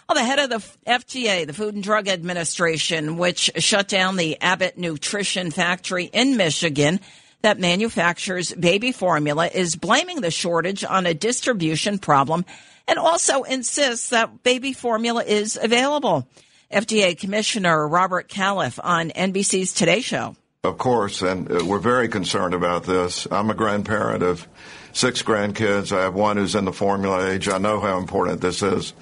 Well, 0.06 0.16
the 0.16 0.24
head 0.24 0.38
of 0.38 0.50
the 0.50 0.90
FDA, 0.90 1.46
the 1.46 1.54
Food 1.54 1.74
and 1.74 1.82
Drug 1.82 2.06
Administration, 2.06 3.16
which 3.16 3.50
shut 3.56 3.88
down 3.88 4.16
the 4.16 4.38
Abbott 4.42 4.76
Nutrition 4.76 5.50
factory 5.50 6.04
in 6.04 6.36
Michigan 6.36 7.00
that 7.42 7.58
manufactures 7.58 8.52
baby 8.54 8.92
formula, 8.92 9.46
is 9.46 9.76
blaming 9.76 10.20
the 10.20 10.30
shortage 10.30 10.84
on 10.84 11.06
a 11.06 11.14
distribution 11.14 11.98
problem 11.98 12.44
and 12.86 12.98
also 12.98 13.42
insists 13.42 14.08
that 14.08 14.42
baby 14.42 14.72
formula 14.72 15.22
is 15.22 15.58
available. 15.60 16.26
FDA 16.72 17.18
Commissioner 17.18 17.86
Robert 17.86 18.28
Califf 18.28 18.78
on 18.82 19.10
NBC's 19.10 19.72
Today 19.72 20.00
Show. 20.00 20.36
Of 20.64 20.76
course, 20.76 21.22
and 21.22 21.50
uh, 21.50 21.64
we're 21.64 21.78
very 21.78 22.08
concerned 22.08 22.52
about 22.52 22.84
this. 22.84 23.26
I'm 23.30 23.48
a 23.48 23.54
grandparent 23.54 24.22
of 24.22 24.46
six 24.92 25.22
grandkids. 25.22 25.96
I 25.96 26.02
have 26.02 26.14
one 26.14 26.36
who's 26.36 26.54
in 26.54 26.64
the 26.64 26.72
formula 26.72 27.30
age. 27.30 27.48
I 27.48 27.58
know 27.58 27.80
how 27.80 27.98
important 27.98 28.40
this 28.40 28.62
is 28.62 28.92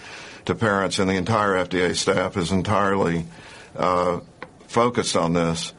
to 0.44 0.54
parents, 0.54 0.98
and 0.98 1.08
the 1.08 1.14
entire 1.14 1.54
FDA 1.64 1.96
staff 1.96 2.36
is 2.36 2.52
entirely 2.52 3.24
uh, 3.74 4.20
focused 4.68 5.16
on 5.16 5.32
this. 5.32 5.72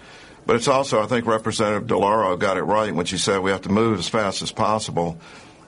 But 0.47 0.55
it's 0.55 0.69
also, 0.69 1.03
I 1.03 1.07
think 1.07 1.25
Representative 1.25 1.89
DeLauro 1.89 2.39
got 2.39 2.55
it 2.55 2.63
right 2.63 2.95
when 2.95 3.05
she 3.05 3.17
said 3.17 3.39
we 3.39 3.51
have 3.51 3.63
to 3.63 3.69
move 3.69 3.99
as 3.99 4.07
fast 4.07 4.41
as 4.41 4.49
possible. 4.49 5.19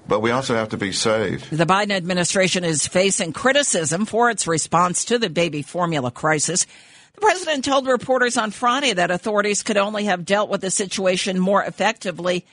But 0.08 0.22
we 0.22 0.32
also 0.32 0.56
have 0.56 0.70
to 0.70 0.78
be 0.78 0.94
safe. 0.94 1.50
The 1.50 1.66
Biden 1.66 1.92
administration 1.92 2.64
is 2.64 2.88
facing 2.88 3.34
criticism 3.34 4.06
for 4.06 4.30
its 4.30 4.48
response 4.48 5.04
to 5.06 5.20
the 5.20 5.30
baby 5.30 5.64
formula 5.64 6.12
crisis. 6.12 6.66
The 7.14 7.22
president 7.22 7.66
told 7.66 7.88
reporters 7.88 8.38
on 8.38 8.52
Friday 8.52 8.94
that 8.94 9.12
authorities 9.12 9.64
could 9.64 9.76
only 9.76 10.06
have 10.06 10.24
dealt 10.24 10.50
with 10.50 10.62
the 10.62 10.72
situation 10.72 11.40
more 11.40 11.62
effectively 11.62 12.46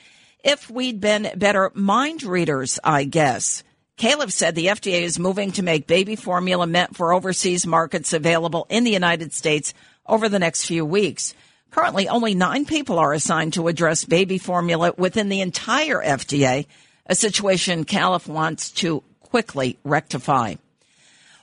if 0.43 0.69
we'd 0.69 0.99
been 0.99 1.31
better 1.37 1.71
mind 1.73 2.23
readers, 2.23 2.77
I 2.83 3.05
guess. 3.05 3.63
Califf 3.97 4.33
said 4.33 4.53
the 4.53 4.67
FDA 4.67 5.01
is 5.01 5.17
moving 5.17 5.53
to 5.53 5.63
make 5.63 5.87
baby 5.87 6.17
formula 6.17 6.67
meant 6.67 6.97
for 6.97 7.13
overseas 7.13 7.65
markets 7.65 8.11
available 8.11 8.67
in 8.69 8.83
the 8.83 8.91
United 8.91 9.31
States 9.31 9.73
over 10.05 10.27
the 10.27 10.39
next 10.39 10.65
few 10.65 10.85
weeks. 10.85 11.33
Currently, 11.71 12.07
only 12.07 12.33
nine 12.33 12.65
people 12.65 12.97
are 12.99 13.13
assigned 13.13 13.53
to 13.53 13.67
address 13.67 14.05
baby 14.05 14.37
formula 14.37 14.93
within 14.97 15.29
the 15.29 15.41
entire 15.41 16.01
FDA, 16.01 16.65
a 17.05 17.15
situation 17.15 17.85
Califf 17.85 18.27
wants 18.27 18.71
to 18.71 19.03
quickly 19.21 19.77
rectify. 19.83 20.55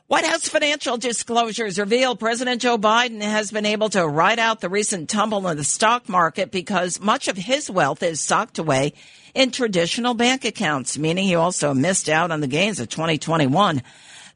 White 0.06 0.26
House 0.26 0.48
financial 0.48 0.98
disclosures 0.98 1.78
reveal 1.78 2.14
President 2.14 2.60
Joe 2.60 2.76
Biden 2.76 3.22
has 3.22 3.50
been 3.50 3.64
able 3.64 3.88
to 3.90 4.06
ride 4.06 4.38
out 4.38 4.60
the 4.60 4.68
recent 4.68 5.08
tumble 5.08 5.48
in 5.48 5.56
the 5.56 5.64
stock 5.64 6.10
market 6.10 6.50
because 6.50 7.00
much 7.00 7.26
of 7.26 7.38
his 7.38 7.70
wealth 7.70 8.02
is 8.02 8.20
socked 8.20 8.58
away 8.58 8.92
in 9.34 9.50
traditional 9.50 10.12
bank 10.12 10.44
accounts, 10.44 10.98
meaning 10.98 11.24
he 11.24 11.34
also 11.34 11.72
missed 11.72 12.10
out 12.10 12.30
on 12.30 12.40
the 12.40 12.46
gains 12.46 12.80
of 12.80 12.90
2021. 12.90 13.82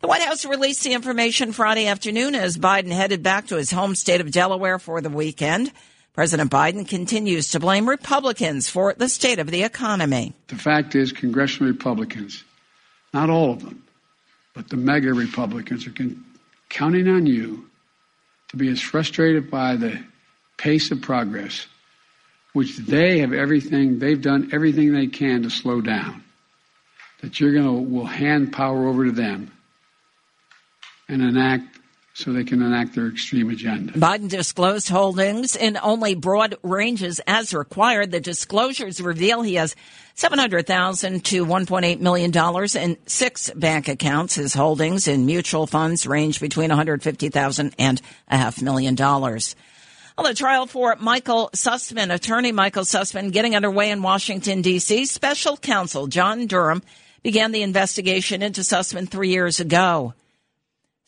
The 0.00 0.06
White 0.06 0.22
House 0.22 0.44
released 0.44 0.84
the 0.84 0.92
information 0.92 1.50
Friday 1.50 1.88
afternoon 1.88 2.36
as 2.36 2.56
Biden 2.56 2.92
headed 2.92 3.24
back 3.24 3.48
to 3.48 3.56
his 3.56 3.72
home 3.72 3.96
state 3.96 4.20
of 4.20 4.30
Delaware 4.30 4.78
for 4.78 5.00
the 5.00 5.10
weekend. 5.10 5.72
President 6.14 6.52
Biden 6.52 6.86
continues 6.86 7.48
to 7.48 7.58
blame 7.58 7.88
Republicans 7.88 8.68
for 8.68 8.94
the 8.94 9.08
state 9.08 9.40
of 9.40 9.50
the 9.50 9.64
economy. 9.64 10.34
The 10.46 10.54
fact 10.54 10.94
is, 10.94 11.10
congressional 11.10 11.72
Republicans, 11.72 12.44
not 13.12 13.28
all 13.28 13.50
of 13.52 13.64
them, 13.64 13.82
but 14.54 14.68
the 14.68 14.76
MAGA 14.76 15.14
Republicans 15.14 15.84
are 15.88 15.92
con- 15.92 16.24
counting 16.68 17.08
on 17.08 17.26
you 17.26 17.68
to 18.50 18.56
be 18.56 18.68
as 18.68 18.80
frustrated 18.80 19.50
by 19.50 19.74
the 19.74 20.00
pace 20.58 20.92
of 20.92 21.02
progress, 21.02 21.66
which 22.52 22.76
they 22.76 23.18
have 23.18 23.32
everything, 23.32 23.98
they've 23.98 24.22
done 24.22 24.50
everything 24.52 24.92
they 24.92 25.08
can 25.08 25.42
to 25.42 25.50
slow 25.50 25.80
down, 25.80 26.22
that 27.20 27.40
you're 27.40 27.52
going 27.52 27.64
to, 27.64 27.72
will 27.72 28.06
hand 28.06 28.52
power 28.52 28.86
over 28.86 29.04
to 29.04 29.12
them 29.12 29.50
and 31.08 31.22
enact 31.22 31.78
so 32.18 32.32
they 32.32 32.42
can 32.42 32.60
enact 32.62 32.96
their 32.96 33.06
extreme 33.06 33.48
agenda. 33.48 33.92
Biden 33.92 34.28
disclosed 34.28 34.88
holdings 34.88 35.54
in 35.54 35.78
only 35.80 36.16
broad 36.16 36.56
ranges 36.64 37.20
as 37.28 37.54
required. 37.54 38.10
The 38.10 38.18
disclosures 38.18 39.00
reveal 39.00 39.42
he 39.42 39.54
has 39.54 39.76
700,000 40.16 41.24
to 41.26 41.46
1.8 41.46 42.00
million 42.00 42.32
dollars 42.32 42.74
in 42.74 42.96
six 43.06 43.50
bank 43.50 43.86
accounts. 43.86 44.34
His 44.34 44.52
holdings 44.52 45.06
in 45.06 45.26
mutual 45.26 45.68
funds 45.68 46.08
range 46.08 46.40
between 46.40 46.70
150,000 46.70 47.74
and 47.78 48.02
a 48.26 48.36
half 48.36 48.60
million 48.60 48.96
dollars. 48.96 49.54
Well, 50.16 50.26
the 50.26 50.34
trial 50.34 50.66
for 50.66 50.96
Michael 50.98 51.50
Sussmann, 51.54 52.12
attorney 52.12 52.50
Michael 52.50 52.82
Sussmann, 52.82 53.30
getting 53.30 53.54
underway 53.54 53.92
in 53.92 54.02
Washington, 54.02 54.62
D.C. 54.62 55.06
Special 55.06 55.56
counsel 55.56 56.08
John 56.08 56.48
Durham 56.48 56.82
began 57.22 57.52
the 57.52 57.62
investigation 57.62 58.42
into 58.42 58.62
Sussmann 58.62 59.08
three 59.08 59.28
years 59.28 59.60
ago. 59.60 60.14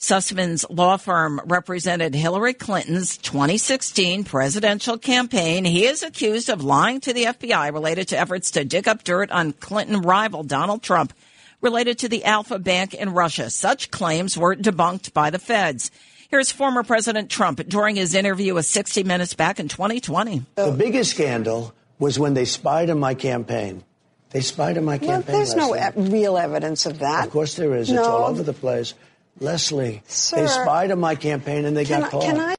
Sussmann's 0.00 0.64
law 0.70 0.96
firm 0.96 1.42
represented 1.44 2.14
Hillary 2.14 2.54
Clinton's 2.54 3.18
2016 3.18 4.24
presidential 4.24 4.96
campaign. 4.96 5.66
He 5.66 5.84
is 5.84 6.02
accused 6.02 6.48
of 6.48 6.64
lying 6.64 7.00
to 7.00 7.12
the 7.12 7.24
FBI 7.24 7.70
related 7.70 8.08
to 8.08 8.18
efforts 8.18 8.52
to 8.52 8.64
dig 8.64 8.88
up 8.88 9.04
dirt 9.04 9.30
on 9.30 9.52
Clinton 9.52 10.00
rival 10.00 10.42
Donald 10.42 10.82
Trump 10.82 11.12
related 11.60 11.98
to 11.98 12.08
the 12.08 12.24
Alpha 12.24 12.58
Bank 12.58 12.94
in 12.94 13.10
Russia. 13.10 13.50
Such 13.50 13.90
claims 13.90 14.38
were 14.38 14.56
debunked 14.56 15.12
by 15.12 15.28
the 15.28 15.38
feds. 15.38 15.90
Here's 16.30 16.50
former 16.50 16.82
President 16.82 17.28
Trump 17.28 17.58
during 17.68 17.96
his 17.96 18.14
interview 18.14 18.54
with 18.54 18.64
60 18.64 19.04
Minutes 19.04 19.34
back 19.34 19.60
in 19.60 19.68
2020. 19.68 20.46
The 20.54 20.72
biggest 20.72 21.10
scandal 21.10 21.74
was 21.98 22.18
when 22.18 22.32
they 22.32 22.46
spied 22.46 22.88
on 22.88 22.98
my 22.98 23.12
campaign. 23.12 23.84
They 24.30 24.40
spied 24.40 24.78
on 24.78 24.84
my 24.84 24.96
well, 24.96 25.10
campaign. 25.10 25.36
There's 25.36 25.56
no 25.56 25.76
e- 25.76 25.90
real 25.94 26.38
evidence 26.38 26.86
of 26.86 27.00
that. 27.00 27.26
Of 27.26 27.32
course 27.32 27.56
there 27.56 27.74
is. 27.74 27.90
No. 27.90 27.98
It's 27.98 28.08
all 28.08 28.24
over 28.24 28.42
the 28.42 28.54
place. 28.54 28.94
Leslie, 29.40 30.02
Sir, 30.06 30.36
they 30.36 30.46
spied 30.46 30.90
on 30.90 31.00
my 31.00 31.14
campaign 31.14 31.64
and 31.64 31.76
they 31.76 31.84
can 31.84 32.00
got 32.00 32.08
I, 32.08 32.10
caught. 32.10 32.22
Can 32.22 32.38
I? 32.38 32.54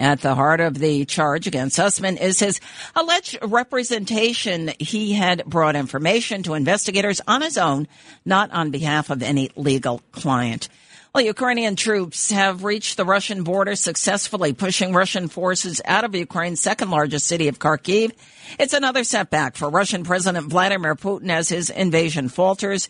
At 0.00 0.22
the 0.22 0.34
heart 0.34 0.60
of 0.60 0.76
the 0.76 1.04
charge 1.04 1.46
against 1.46 1.78
Sussmann 1.78 2.20
is 2.20 2.40
his 2.40 2.60
alleged 2.96 3.38
representation. 3.42 4.72
He 4.80 5.12
had 5.12 5.44
brought 5.46 5.76
information 5.76 6.42
to 6.42 6.54
investigators 6.54 7.20
on 7.28 7.42
his 7.42 7.56
own, 7.56 7.86
not 8.24 8.50
on 8.50 8.72
behalf 8.72 9.10
of 9.10 9.22
any 9.22 9.50
legal 9.54 10.02
client. 10.10 10.68
Well, 11.14 11.24
Ukrainian 11.24 11.76
troops 11.76 12.32
have 12.32 12.64
reached 12.64 12.96
the 12.96 13.04
Russian 13.04 13.44
border 13.44 13.76
successfully, 13.76 14.52
pushing 14.52 14.92
Russian 14.92 15.28
forces 15.28 15.80
out 15.84 16.02
of 16.02 16.12
Ukraine's 16.16 16.60
second 16.60 16.90
largest 16.90 17.28
city 17.28 17.46
of 17.46 17.60
Kharkiv. 17.60 18.10
It's 18.58 18.74
another 18.74 19.04
setback 19.04 19.54
for 19.54 19.70
Russian 19.70 20.02
President 20.02 20.48
Vladimir 20.48 20.96
Putin 20.96 21.30
as 21.30 21.48
his 21.48 21.70
invasion 21.70 22.28
falters. 22.28 22.88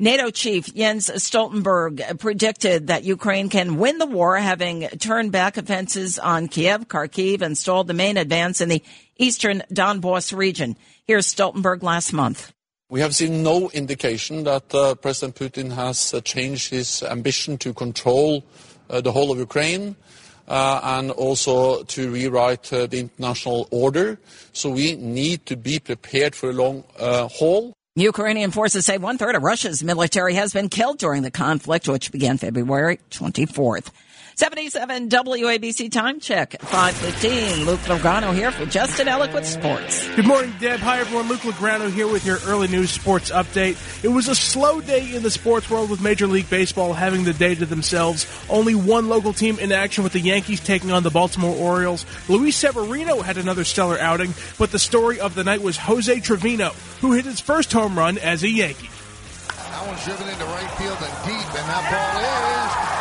NATO 0.00 0.30
chief 0.30 0.74
Jens 0.74 1.10
Stoltenberg 1.10 2.18
predicted 2.18 2.86
that 2.86 3.04
Ukraine 3.04 3.50
can 3.50 3.76
win 3.76 3.98
the 3.98 4.06
war, 4.06 4.38
having 4.38 4.88
turned 4.98 5.30
back 5.30 5.58
offenses 5.58 6.18
on 6.18 6.48
Kiev, 6.48 6.88
Kharkiv, 6.88 7.42
and 7.42 7.56
stalled 7.56 7.86
the 7.86 7.92
main 7.92 8.16
advance 8.16 8.62
in 8.62 8.70
the 8.70 8.82
eastern 9.18 9.62
Donbass 9.70 10.34
region. 10.34 10.78
Here's 11.06 11.26
Stoltenberg 11.26 11.82
last 11.82 12.14
month. 12.14 12.50
We 12.88 13.00
have 13.00 13.14
seen 13.14 13.42
no 13.42 13.68
indication 13.68 14.44
that 14.44 14.74
uh, 14.74 14.94
President 14.94 15.36
Putin 15.36 15.70
has 15.74 16.14
uh, 16.14 16.22
changed 16.22 16.70
his 16.70 17.02
ambition 17.02 17.58
to 17.58 17.74
control 17.74 18.42
uh, 18.88 19.02
the 19.02 19.12
whole 19.12 19.30
of 19.30 19.38
Ukraine. 19.38 19.96
Uh, 20.48 20.80
and 20.82 21.12
also 21.12 21.84
to 21.84 22.10
rewrite 22.10 22.72
uh, 22.72 22.84
the 22.86 22.98
international 22.98 23.68
order. 23.70 24.18
So 24.52 24.70
we 24.70 24.96
need 24.96 25.46
to 25.46 25.56
be 25.56 25.78
prepared 25.78 26.34
for 26.34 26.50
a 26.50 26.52
long 26.52 26.82
uh, 26.98 27.28
haul. 27.28 27.72
Ukrainian 27.96 28.52
forces 28.52 28.86
say 28.86 28.98
one 28.98 29.18
third 29.18 29.34
of 29.34 29.42
Russia's 29.42 29.82
military 29.82 30.34
has 30.34 30.52
been 30.52 30.68
killed 30.68 30.98
during 30.98 31.22
the 31.22 31.30
conflict, 31.32 31.88
which 31.88 32.12
began 32.12 32.38
February 32.38 33.00
24th. 33.10 33.90
77 34.40 35.10
WABC 35.10 35.92
time 35.92 36.18
check, 36.18 36.58
515. 36.62 37.66
Luke 37.66 37.80
Lograno 37.80 38.34
here 38.34 38.50
for 38.50 38.64
Justin 38.64 39.06
Ellick 39.06 39.34
with 39.34 39.44
sports. 39.44 40.08
Good 40.16 40.26
morning, 40.26 40.54
Deb. 40.58 40.80
Hi, 40.80 40.98
everyone. 40.98 41.28
Luke 41.28 41.40
Lograno 41.40 41.92
here 41.92 42.10
with 42.10 42.24
your 42.24 42.38
early 42.46 42.66
news 42.66 42.90
sports 42.90 43.30
update. 43.30 43.76
It 44.02 44.08
was 44.08 44.28
a 44.28 44.34
slow 44.34 44.80
day 44.80 45.14
in 45.14 45.22
the 45.22 45.30
sports 45.30 45.68
world 45.68 45.90
with 45.90 46.00
Major 46.00 46.26
League 46.26 46.48
Baseball 46.48 46.94
having 46.94 47.24
the 47.24 47.34
day 47.34 47.54
to 47.54 47.66
themselves. 47.66 48.26
Only 48.48 48.74
one 48.74 49.10
local 49.10 49.34
team 49.34 49.58
in 49.58 49.72
action 49.72 50.04
with 50.04 50.14
the 50.14 50.20
Yankees 50.20 50.60
taking 50.60 50.90
on 50.90 51.02
the 51.02 51.10
Baltimore 51.10 51.54
Orioles. 51.54 52.06
Luis 52.26 52.56
Severino 52.56 53.20
had 53.20 53.36
another 53.36 53.64
stellar 53.64 53.98
outing, 53.98 54.32
but 54.56 54.72
the 54.72 54.78
story 54.78 55.20
of 55.20 55.34
the 55.34 55.44
night 55.44 55.60
was 55.60 55.76
Jose 55.76 56.18
Trevino, 56.20 56.70
who 57.02 57.12
hit 57.12 57.26
his 57.26 57.40
first 57.40 57.74
home 57.74 57.98
run 57.98 58.16
as 58.16 58.42
a 58.42 58.48
Yankee. 58.48 58.88
That 59.48 59.86
one's 59.86 60.02
driven 60.02 60.26
into 60.26 60.44
right 60.46 60.70
field 60.78 60.96
and 60.98 61.28
deep, 61.28 61.46
and 61.60 61.68
that 61.68 61.90
ball 61.92 62.94
is 62.94 62.99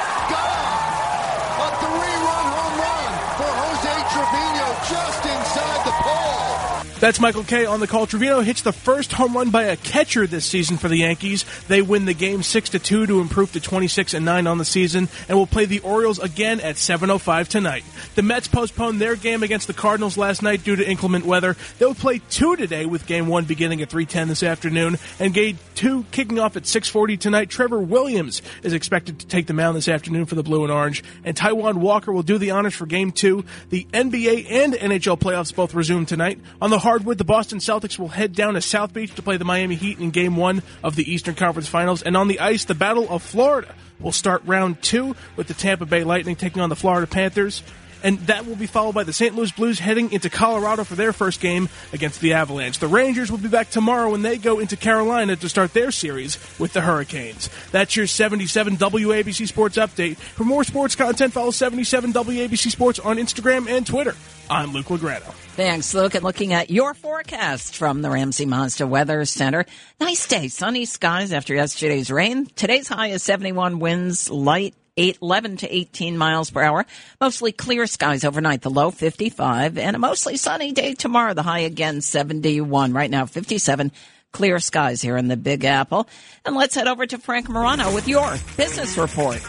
That's 7.00 7.22
Michael 7.22 7.46
Kay 7.46 7.66
on 7.66 7.80
the 7.80 7.88
call. 7.88 8.08
Trevino 8.08 8.42
hits 8.42 8.62
the 8.62 8.74
first 8.74 9.14
home 9.14 9.34
run 9.34 9.52
by 9.52 9.64
a 9.64 9.78
catcher 9.78 10.28
this 10.28 10.46
season 10.46 10.76
for 10.76 10.90
the 10.90 10.98
Yankees. 10.98 11.46
They 11.70 11.82
win 11.82 12.04
the 12.04 12.14
game 12.14 12.44
six 12.44 12.72
to 12.72 12.80
two 12.80 13.06
to 13.08 13.22
improve 13.22 13.54
to 13.54 13.62
twenty 13.62 13.88
six 13.88 14.14
and 14.14 14.26
nine 14.26 14.48
on 14.48 14.58
the 14.58 14.66
season, 14.66 15.08
and 15.30 15.38
will 15.38 15.48
play 15.48 15.64
the 15.64 15.80
Orioles 15.80 16.20
again 16.20 16.60
at 16.60 16.76
seven 16.76 17.10
oh 17.10 17.18
five 17.18 17.48
tonight. 17.48 17.86
The 18.16 18.22
Mets 18.22 18.50
postponed 18.50 19.00
their 19.00 19.16
game 19.16 19.44
against 19.44 19.68
the 19.68 19.74
Cardinals 19.74 20.18
last 20.18 20.44
night 20.44 20.66
due 20.66 20.76
to 20.76 20.86
inclement 20.86 21.26
weather. 21.26 21.56
They'll 21.78 21.96
play 21.96 22.20
two 22.30 22.58
today, 22.58 22.86
with 22.86 23.06
Game 23.06 23.28
One 23.28 23.46
beginning 23.46 23.82
at 23.82 23.90
three 23.90 24.06
ten 24.06 24.28
this 24.28 24.44
afternoon, 24.44 24.98
and 25.20 25.34
Game 25.34 25.58
Two 25.76 26.04
kicking 26.12 26.38
off 26.38 26.58
at 26.58 26.68
six 26.68 26.90
forty 26.90 27.16
tonight. 27.16 27.50
Trevor 27.50 27.80
Williams 27.80 28.42
is 28.62 28.74
expected 28.74 29.20
to 29.20 29.28
take 29.28 29.48
the 29.48 29.54
mound 29.54 29.78
this 29.78 29.88
afternoon 29.88 30.26
for 30.26 30.36
the 30.36 30.44
Blue 30.44 30.64
and 30.64 30.72
Orange, 30.72 31.06
and 31.24 31.38
Taijuan 31.38 31.76
Walker 31.76 32.12
will 32.12 32.24
do 32.24 32.38
the 32.38 32.52
honors 32.52 32.76
for 32.76 32.86
Game 32.86 33.14
Two. 33.14 33.46
The 33.70 33.88
NBA 33.94 34.52
and 34.52 34.74
NHL 34.74 35.18
playoffs 35.18 35.56
both 35.56 35.74
resume 35.74 36.06
tonight 36.06 36.40
on 36.62 36.72
the 36.72 36.89
hardwood, 36.90 37.20
the 37.20 37.24
Boston 37.24 37.60
Celtics 37.60 38.00
will 38.00 38.08
head 38.08 38.34
down 38.34 38.56
to 38.56 38.62
South 38.62 38.94
Beach 38.94 39.14
to 39.14 39.22
play 39.22 39.38
the 39.38 39.46
Miami 39.46 39.76
Heat 39.76 40.00
in 40.00 40.10
Game 40.10 40.36
1 40.36 40.64
of 40.84 40.96
the 40.96 41.04
Eastern 41.04 41.36
Conference 41.36 41.68
Finals. 41.68 42.02
And 42.02 42.18
on 42.18 42.28
the 42.28 42.40
ice, 42.40 42.66
the 42.66 42.74
Battle 42.74 43.08
of 43.08 43.22
Florida 43.22 43.76
will 44.00 44.12
start 44.12 44.42
round 44.48 44.82
two 44.82 45.16
with 45.36 45.46
the 45.46 45.54
Tampa 45.54 45.86
Bay 45.86 46.04
Lightning 46.04 46.36
taking 46.36 46.64
on 46.64 46.70
the 46.70 46.76
Florida 46.76 47.06
Panthers. 47.06 47.62
And 48.02 48.18
that 48.22 48.48
will 48.48 48.56
be 48.56 48.66
followed 48.66 48.96
by 48.96 49.04
the 49.04 49.14
St. 49.14 49.36
Louis 49.36 49.52
Blues 49.52 49.78
heading 49.78 50.12
into 50.12 50.32
Colorado 50.32 50.84
for 50.84 50.96
their 50.96 51.14
first 51.14 51.42
game 51.42 51.70
against 51.94 52.22
the 52.22 52.34
Avalanche. 52.34 52.80
The 52.80 52.88
Rangers 52.88 53.30
will 53.30 53.38
be 53.38 53.50
back 53.50 53.70
tomorrow 53.70 54.10
when 54.10 54.24
they 54.24 54.40
go 54.40 54.58
into 54.58 54.76
Carolina 54.76 55.36
to 55.36 55.48
start 55.48 55.72
their 55.74 55.92
series 55.92 56.40
with 56.58 56.74
the 56.74 56.82
Hurricanes. 56.82 57.52
That's 57.72 57.96
your 57.96 58.08
77 58.08 58.78
WABC 58.78 59.48
Sports 59.48 59.78
Update. 59.78 60.18
For 60.18 60.44
more 60.44 60.64
sports 60.64 60.96
content, 60.96 61.34
follow 61.34 61.52
77 61.52 62.14
WABC 62.14 62.72
Sports 62.72 62.98
on 62.98 63.18
Instagram 63.18 63.70
and 63.70 63.86
Twitter. 63.86 64.16
I'm 64.50 64.74
Luke 64.74 64.88
Lograno. 64.88 65.32
Thanks, 65.56 65.94
Luke. 65.94 66.16
And 66.16 66.24
looking 66.24 66.54
at 66.54 66.72
your 66.72 66.96
forecast 66.96 67.76
from 67.76 68.02
the 68.02 68.10
Ramsey 68.10 68.46
Mazda 68.46 68.88
Weather 68.88 69.24
Center. 69.26 69.66
Nice 70.00 70.28
day, 70.28 70.48
sunny 70.48 70.86
skies 70.86 71.32
after 71.32 71.54
yesterday's 71.54 72.10
rain. 72.10 72.48
Today's 72.48 72.88
high 72.88 73.08
is 73.08 73.22
71 73.22 73.80
winds, 73.80 74.30
light 74.32 74.74
8, 74.98 75.20
11 75.22 75.58
to 75.58 75.76
18 75.76 76.18
miles 76.18 76.50
per 76.50 76.64
hour. 76.64 76.86
Mostly 77.22 77.52
clear 77.52 77.86
skies 77.86 78.26
overnight, 78.26 78.62
the 78.62 78.72
low 78.72 78.90
55, 78.90 79.78
and 79.78 79.96
a 79.96 80.00
mostly 80.00 80.36
sunny 80.36 80.72
day 80.72 80.96
tomorrow, 80.96 81.36
the 81.36 81.44
high 81.44 81.60
again 81.60 82.02
71. 82.02 82.92
Right 82.92 83.12
now, 83.12 83.28
57. 83.28 83.92
Clear 84.32 84.60
skies 84.60 85.02
here 85.02 85.18
in 85.18 85.28
the 85.28 85.38
Big 85.38 85.64
Apple. 85.64 86.08
And 86.44 86.56
let's 86.56 86.76
head 86.76 86.88
over 86.88 87.06
to 87.06 87.18
Frank 87.18 87.50
Morano 87.50 87.94
with 87.94 88.08
your 88.08 88.36
business 88.58 88.98
report. 88.98 89.42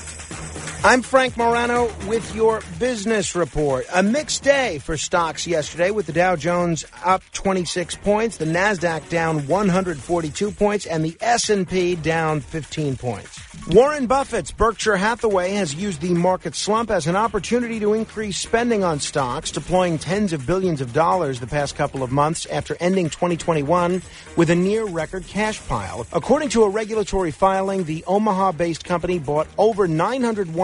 I'm 0.83 1.03
Frank 1.03 1.37
Morano 1.37 1.93
with 2.09 2.35
your 2.35 2.63
business 2.79 3.37
report. 3.37 3.85
A 3.93 4.03
mixed 4.03 4.43
day 4.43 4.79
for 4.79 4.97
stocks 4.97 5.47
yesterday 5.47 5.91
with 5.91 6.07
the 6.07 6.13
Dow 6.15 6.37
Jones 6.37 6.87
up 7.05 7.23
26 7.35 7.97
points, 7.97 8.39
the 8.39 8.47
Nasdaq 8.47 9.07
down 9.11 9.47
142 9.47 10.51
points 10.53 10.87
and 10.87 11.05
the 11.05 11.19
S&P 11.21 11.97
down 11.97 12.41
15 12.41 12.97
points. 12.97 13.39
Warren 13.69 14.07
Buffett's 14.07 14.53
Berkshire 14.53 14.97
Hathaway 14.97 15.51
has 15.51 15.75
used 15.75 16.01
the 16.01 16.15
market 16.15 16.55
slump 16.55 16.91
as 16.91 17.07
an 17.07 17.15
opportunity 17.15 17.79
to 17.81 17.93
increase 17.93 18.39
spending 18.39 18.83
on 18.83 19.01
stocks, 19.01 19.51
deploying 19.51 19.99
tens 19.99 20.33
of 20.33 20.47
billions 20.47 20.81
of 20.81 20.95
dollars 20.95 21.41
the 21.41 21.47
past 21.47 21.77
couple 21.77 22.03
of 22.03 22.11
months 22.11 22.47
after 22.47 22.75
ending 22.81 23.11
2021 23.11 24.01
with 24.37 24.49
a 24.49 24.57
near 24.57 24.87
record 24.87 25.27
cash 25.27 25.61
pile. 25.69 26.07
According 26.15 26.49
to 26.51 26.63
a 26.65 26.71
regulatory 26.71 27.31
filing, 27.33 27.85
the 27.85 28.03
Omaha 28.07 28.53
based 28.53 28.85
company 28.85 29.19
bought 29.19 29.47
over 29.59 29.87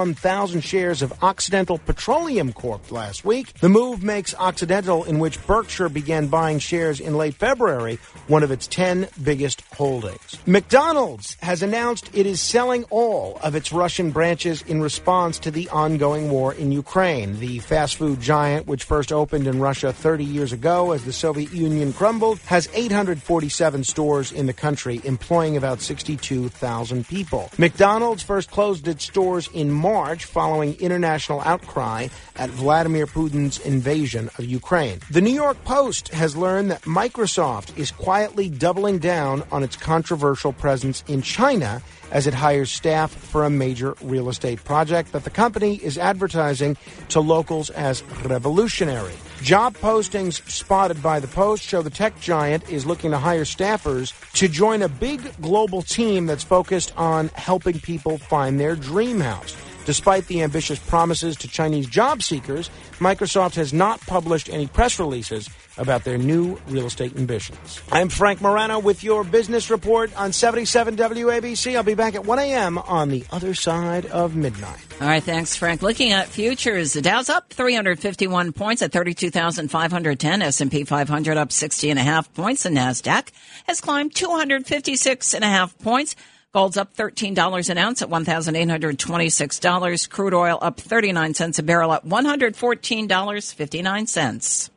901,000 0.07 0.61
shares 0.61 1.03
of 1.03 1.13
Occidental 1.25 1.79
Petroleum 1.79 2.53
Corp 2.53 2.93
last 2.93 3.25
week. 3.25 3.53
The 3.55 3.69
move 3.69 4.05
makes 4.05 4.37
Occidental, 4.37 5.03
in 5.03 5.19
which 5.19 5.45
Berkshire 5.49 5.89
began 5.89 6.29
buying 6.29 6.61
shares 6.61 7.01
in 7.01 7.17
late 7.17 7.35
February, 7.35 7.99
one 8.29 8.45
of 8.45 8.53
its 8.53 8.69
10 8.69 9.09
biggest 9.25 9.63
holdings. 9.75 10.39
McDonald's 10.47 11.37
has 11.43 11.61
announced 11.61 12.09
it 12.13 12.25
is 12.25 12.41
selling 12.41 12.85
all 12.85 13.41
of 13.43 13.57
its 13.57 13.73
Russian 13.73 14.13
branches 14.13 14.63
in 14.63 14.81
response 14.81 15.41
to 15.41 15.51
the 15.51 15.69
ongoing 15.71 16.31
war 16.31 16.55
in 16.55 16.71
Ukraine. 16.71 17.41
The 17.41 17.59
fast 17.59 17.97
food 17.97 18.21
giant, 18.21 18.69
which 18.69 18.85
first 18.85 19.11
opened 19.11 19.49
in 19.49 19.59
Russia 19.59 19.93
30 19.93 20.25
years 20.25 20.53
ago 20.53 20.93
as 20.93 21.05
the 21.05 21.13
Soviet 21.13 21.53
Union 21.53 21.93
crumbled, 21.93 22.39
has 22.47 22.69
847 22.75 23.83
stores 23.83 24.31
in 24.31 24.47
the 24.47 24.53
country, 24.53 25.01
employing 25.03 25.57
about 25.57 25.81
62,000 25.81 27.09
people. 27.09 27.51
McDonald's 27.59 28.23
first 28.23 28.53
closed 28.53 28.87
its 28.87 29.05
stores 29.05 29.49
in 29.53 29.73
March 29.73 29.96
following 29.97 30.77
international 30.79 31.41
outcry 31.41 32.09
at 32.37 32.51
Vladimir 32.51 33.07
Putin's 33.07 33.59
invasion 33.61 34.29
of 34.37 34.45
Ukraine. 34.45 35.01
The 35.11 35.23
New 35.23 35.33
York 35.33 35.63
Post 35.65 36.09
has 36.09 36.37
learned 36.37 36.71
that 36.71 36.83
Microsoft 36.83 37.79
is 37.79 37.91
quietly 37.91 38.51
doubling 38.51 38.99
down 38.99 39.43
on 39.51 39.63
its 39.63 39.75
controversial 39.75 40.53
presence 40.53 41.03
in 41.09 41.23
China 41.23 41.83
as 42.11 42.27
it 42.27 42.35
hires 42.35 42.71
staff 42.71 43.11
for 43.11 43.45
a 43.45 43.51
major 43.51 43.95
real 44.03 44.29
estate 44.29 44.63
project 44.65 45.13
that 45.13 45.25
the 45.25 45.31
company 45.31 45.77
is 45.77 45.97
advertising 45.97 46.77
to 47.09 47.21
locals 47.21 47.71
as 47.71 48.03
revolutionary. 48.25 49.15
Job 49.43 49.79
postings 49.79 50.47
spotted 50.51 51.03
by 51.03 51.21
the 51.21 51.29
Post 51.29 51.65
show 51.65 51.81
the 51.81 51.91
tech 51.91 52.21
giant 52.21 52.69
is 52.69 52.85
looking 52.85 53.13
to 53.13 53.19
hire 53.19 53.45
staffers 53.45 54.13
to 54.33 54.47
join 54.47 54.83
a 54.83 54.89
big 54.89 55.21
global 55.41 55.81
team 55.81 56.27
that's 56.27 56.45
focused 56.45 56.93
on 56.99 57.29
helping 57.29 57.81
people 57.81 58.19
find 58.19 58.61
their 58.61 58.77
dream 58.77 59.21
house. 59.21 59.57
Despite 59.87 60.27
the 60.27 60.43
ambitious 60.43 60.81
promises 60.81 61.37
to 61.37 61.49
Chinese 61.49 61.87
job 61.87 62.21
seekers, 62.21 62.71
Microsoft 62.99 63.55
has 63.55 63.73
not 63.73 64.01
published 64.01 64.49
any 64.49 64.67
press 64.67 64.99
releases 64.99 65.49
about 65.79 66.03
their 66.03 66.19
new 66.19 66.59
real 66.67 66.87
estate 66.87 67.17
ambitions. 67.17 67.81
I'm 67.93 68.09
Frank 68.09 68.41
Morano 68.41 68.81
with 68.81 69.05
your 69.05 69.23
business 69.23 69.71
report 69.71 70.11
on 70.19 70.33
77 70.33 70.97
WABC. 70.97 71.77
I'll 71.77 71.85
be 71.85 71.95
back 71.95 72.17
at 72.17 72.27
1 72.27 72.39
a.m. 72.41 72.79
on 72.79 73.11
the 73.11 73.25
other 73.31 73.55
side 73.55 74.07
of 74.07 74.35
midnight. 74.35 74.81
All 75.01 75.07
right, 75.07 75.23
thanks, 75.23 75.55
Frank. 75.55 75.83
Looking 75.83 76.11
at 76.11 76.27
futures, 76.27 76.95
the 76.95 77.03
Dow's 77.03 77.29
up 77.29 77.53
351 77.53 78.55
points 78.55 78.83
at 78.83 78.91
32,510. 78.91 80.43
S&P 80.43 80.83
500 80.83 81.37
up 81.37 81.53
60 81.53 81.91
and 81.91 81.99
a 81.99 82.03
half 82.03 82.33
points. 82.35 82.65
The 82.65 82.71
NASDAQ 82.71 83.29
has 83.69 83.81
climbed 83.81 84.17
256 84.17 85.33
and 85.33 85.45
a 85.45 85.49
half 85.49 85.79
points. 85.79 86.17
Gold's 86.57 86.79
up 86.79 86.95
$13 86.95 87.69
an 87.69 87.77
ounce 87.77 88.01
at 88.01 88.09
$1,826. 88.09 90.09
Crude 90.09 90.33
oil 90.33 90.59
up 90.63 90.81
39 90.81 91.35
cents 91.35 91.59
a 91.59 91.63
barrel 91.63 91.93
at 91.93 92.07
$114.59. 92.07 94.71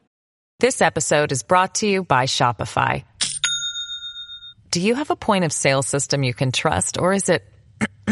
This 0.60 0.82
episode 0.82 1.32
is 1.32 1.42
brought 1.42 1.76
to 1.76 1.88
you 1.88 2.04
by 2.04 2.26
Shopify. 2.26 3.06
Do 4.72 4.82
you 4.82 4.96
have 4.96 5.10
a 5.10 5.16
point 5.16 5.46
of 5.46 5.54
sale 5.54 5.82
system 5.82 6.22
you 6.22 6.34
can 6.34 6.52
trust, 6.52 6.98
or 6.98 7.14
is 7.14 7.30
it 7.30 7.46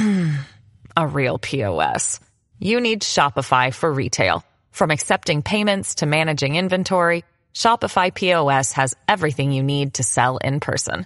a 0.95 1.05
real 1.05 1.37
POS? 1.37 2.21
You 2.59 2.79
need 2.79 3.01
Shopify 3.01 3.73
for 3.73 3.91
retail. 3.91 4.45
From 4.71 4.91
accepting 4.91 5.41
payments 5.41 5.95
to 5.95 6.05
managing 6.05 6.55
inventory, 6.55 7.25
Shopify 7.53 8.15
POS 8.15 8.71
has 8.71 8.95
everything 9.09 9.51
you 9.51 9.61
need 9.61 9.95
to 9.95 10.03
sell 10.03 10.37
in 10.37 10.61
person. 10.61 11.05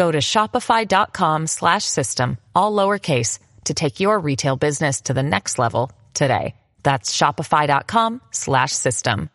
Go 0.00 0.10
to 0.10 0.16
shopify.com 0.16 1.46
slash 1.46 1.84
system, 1.84 2.38
all 2.54 2.72
lowercase, 2.72 3.38
to 3.64 3.74
take 3.74 4.00
your 4.00 4.18
retail 4.18 4.56
business 4.56 5.02
to 5.02 5.12
the 5.12 5.22
next 5.22 5.58
level 5.58 5.92
today. 6.14 6.54
That's 6.82 7.14
shopify.com 7.14 8.22
slash 8.30 8.72
system. 8.72 9.28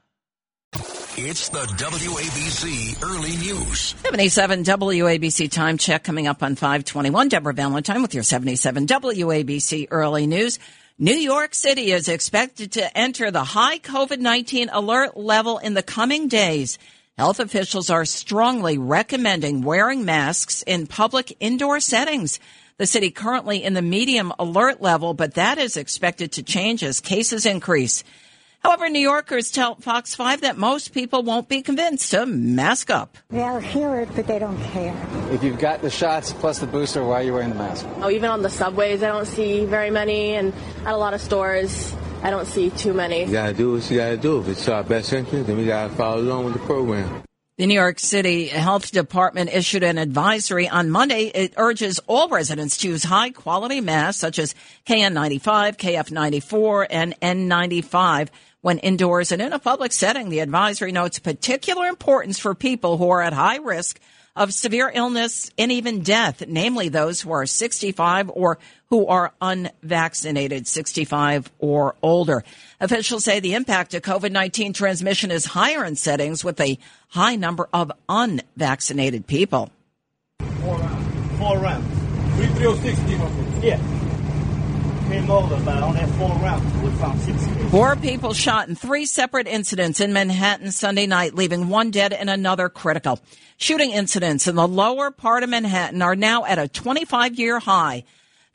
It's 0.74 1.50
the 1.50 1.60
WABC 1.60 3.04
Early 3.04 3.36
News. 3.38 3.94
77 4.06 4.64
WABC 4.64 5.52
time 5.52 5.78
check 5.78 6.04
coming 6.04 6.26
up 6.26 6.42
on 6.42 6.56
521. 6.56 7.30
Deborah 7.30 7.54
Valentine 7.54 8.02
with 8.02 8.16
your 8.16 8.24
77 8.24 8.88
WABC 8.88 9.90
Early 9.92 10.26
News. 10.26 10.58
New 10.98 11.14
York 11.14 11.54
City 11.54 11.92
is 11.92 12.08
expected 12.08 12.72
to 12.72 12.98
enter 12.98 13.30
the 13.30 13.44
high 13.44 13.78
COVID-19 13.78 14.70
alert 14.72 15.16
level 15.16 15.60
in 15.60 15.76
the 15.76 15.84
coming 15.84 16.28
days. 16.28 16.80
Health 17.18 17.40
officials 17.40 17.90
are 17.90 18.04
strongly 18.04 18.78
recommending 18.78 19.62
wearing 19.62 20.04
masks 20.04 20.64
in 20.64 20.86
public 20.86 21.34
indoor 21.40 21.80
settings. 21.80 22.42
The 22.78 22.86
city 22.86 23.10
currently 23.10 23.64
in 23.64 23.74
the 23.74 23.82
medium 23.82 24.34
alert 24.38 24.82
level, 24.82 25.14
but 25.14 25.36
that 25.36 25.58
is 25.58 25.78
expected 25.78 26.34
to 26.34 26.44
change 26.44 26.84
as 26.84 27.00
cases 27.00 27.46
increase. 27.46 28.04
However, 28.60 28.90
New 28.90 29.00
Yorkers 29.00 29.50
tell 29.50 29.76
Fox 29.76 30.14
5 30.14 30.42
that 30.42 30.58
most 30.58 30.94
people 30.94 31.24
won't 31.24 31.48
be 31.48 31.62
convinced 31.62 32.12
to 32.12 32.26
mask 32.26 32.90
up. 32.90 33.18
They'll 33.30 33.62
hear 33.62 33.96
it, 34.02 34.10
but 34.14 34.28
they 34.28 34.38
don't 34.38 34.62
care. 34.62 34.94
If 35.32 35.42
you've 35.42 35.60
got 35.60 35.82
the 35.82 35.90
shots 35.90 36.34
plus 36.34 36.60
the 36.60 36.68
booster, 36.68 37.02
why 37.02 37.22
are 37.22 37.24
you 37.24 37.32
wearing 37.32 37.50
the 37.50 37.56
mask? 37.56 37.88
Oh, 38.02 38.10
even 38.10 38.30
on 38.30 38.42
the 38.42 38.50
subways, 38.50 39.02
I 39.02 39.08
don't 39.08 39.26
see 39.26 39.64
very 39.64 39.90
many, 39.90 40.34
and 40.34 40.54
at 40.80 40.94
a 40.94 40.98
lot 40.98 41.14
of 41.14 41.22
stores, 41.22 41.96
I 42.26 42.32
don't 42.32 42.48
see 42.48 42.72
too 42.72 42.92
many. 42.92 43.26
You 43.26 43.32
gotta 43.32 43.54
do 43.54 43.74
what 43.74 43.92
you 43.92 43.98
gotta 43.98 44.18
do. 44.18 44.40
If 44.40 44.48
it's 44.48 44.68
our 44.68 44.84
best 44.84 45.14
interest, 45.14 45.46
then 45.46 45.58
we 45.58 45.66
gotta 45.66 45.94
follow 45.94 46.22
along 46.22 46.46
with 46.46 46.54
the 46.56 46.60
program. 46.62 47.22
The 47.60 47.68
New 47.68 47.76
York 47.76 48.00
City 48.00 48.48
Health 48.48 48.90
Department 48.90 49.54
issued 49.54 49.84
an 49.84 50.00
advisory 50.00 50.68
on 50.68 50.90
Monday. 50.90 51.26
It 51.26 51.54
urges 51.56 52.00
all 52.08 52.28
residents 52.30 52.78
to 52.78 52.88
use 52.88 53.04
high 53.04 53.30
quality 53.30 53.80
masks 53.80 54.20
such 54.20 54.40
as 54.40 54.56
KN95, 54.88 55.78
KF94, 55.78 56.88
and 56.90 57.14
N95 57.22 58.30
when 58.62 58.80
indoors 58.80 59.32
and 59.32 59.40
in 59.40 59.54
a 59.54 59.60
public 59.60 59.94
setting. 59.94 60.30
The 60.30 60.40
advisory 60.40 60.92
notes 60.92 61.20
particular 61.20 61.86
importance 61.86 62.40
for 62.40 62.56
people 62.56 62.98
who 62.98 63.08
are 63.12 63.22
at 63.22 63.34
high 63.34 63.58
risk 63.58 64.00
of 64.36 64.54
severe 64.54 64.92
illness 64.94 65.50
and 65.58 65.72
even 65.72 66.02
death, 66.02 66.44
namely 66.48 66.90
those 66.90 67.22
who 67.22 67.32
are 67.32 67.46
65 67.46 68.30
or 68.30 68.58
who 68.90 69.08
are 69.08 69.34
unvaccinated, 69.42 70.68
65 70.68 71.52
or 71.60 71.96
older. 72.02 72.44
Officials 72.80 73.24
say 73.24 73.40
the 73.40 73.54
impact 73.54 73.94
of 73.94 74.02
COVID-19 74.02 74.74
transmission 74.74 75.32
is 75.32 75.46
higher 75.46 75.86
in 75.86 75.96
settings 75.96 76.44
with 76.44 76.60
a 76.60 76.78
high 77.10 77.36
number 77.36 77.70
of 77.74 77.92
unvaccinated 78.10 79.26
people. 79.26 79.72
Four 80.62 80.78
rounds. 80.78 81.40
Four 81.40 81.60
rounds. 81.60 82.36
Three, 82.36 82.48
three, 82.48 82.66
oh, 82.66 82.76
six, 82.76 83.00
Yeah. 83.64 84.05
Came 85.08 85.30
over, 85.30 85.60
but 85.64 85.84
on 85.84 85.94
that 85.94 86.10
four 86.12 86.30
rounds, 86.30 86.82
we 86.82 86.90
found 86.98 87.20
six. 87.22 87.46
Four 87.70 87.96
people 87.96 88.34
shot 88.34 88.68
in 88.68 88.76
three 88.76 89.06
separate 89.06 89.48
incidents 89.48 90.00
in 90.00 90.14
Manhattan 90.14 90.72
Sunday 90.72 91.06
night, 91.06 91.36
leaving 91.36 91.70
one 91.70 91.92
dead 91.92 92.12
and 92.12 92.30
another 92.30 92.70
critical. 92.70 93.20
Shooting 93.58 93.92
incidents 93.92 94.48
in 94.48 94.56
the 94.56 94.68
lower 94.68 95.12
part 95.12 95.44
of 95.44 95.50
Manhattan 95.50 96.02
are 96.02 96.16
now 96.16 96.44
at 96.46 96.58
a 96.58 96.68
25 96.68 97.38
year 97.38 97.60
high. 97.60 98.04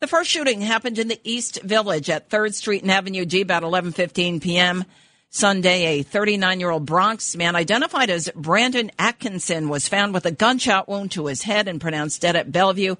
The 0.00 0.06
first 0.06 0.30
shooting 0.30 0.60
happened 0.60 0.98
in 0.98 1.08
the 1.08 1.20
East 1.24 1.62
Village 1.62 2.10
at 2.10 2.30
3rd 2.30 2.54
Street 2.54 2.82
and 2.82 2.90
Avenue 2.90 3.26
G 3.26 3.42
about 3.42 3.62
11:15 3.62 4.42
p.m. 4.42 4.84
Sunday. 5.28 6.00
A 6.00 6.04
39-year-old 6.04 6.84
Bronx 6.84 7.36
man 7.36 7.54
identified 7.54 8.10
as 8.10 8.28
Brandon 8.34 8.90
Atkinson 8.98 9.68
was 9.68 9.88
found 9.88 10.12
with 10.12 10.26
a 10.26 10.32
gunshot 10.32 10.88
wound 10.88 11.12
to 11.12 11.26
his 11.26 11.42
head 11.42 11.68
and 11.68 11.80
pronounced 11.80 12.22
dead 12.22 12.34
at 12.34 12.50
Bellevue. 12.50 12.96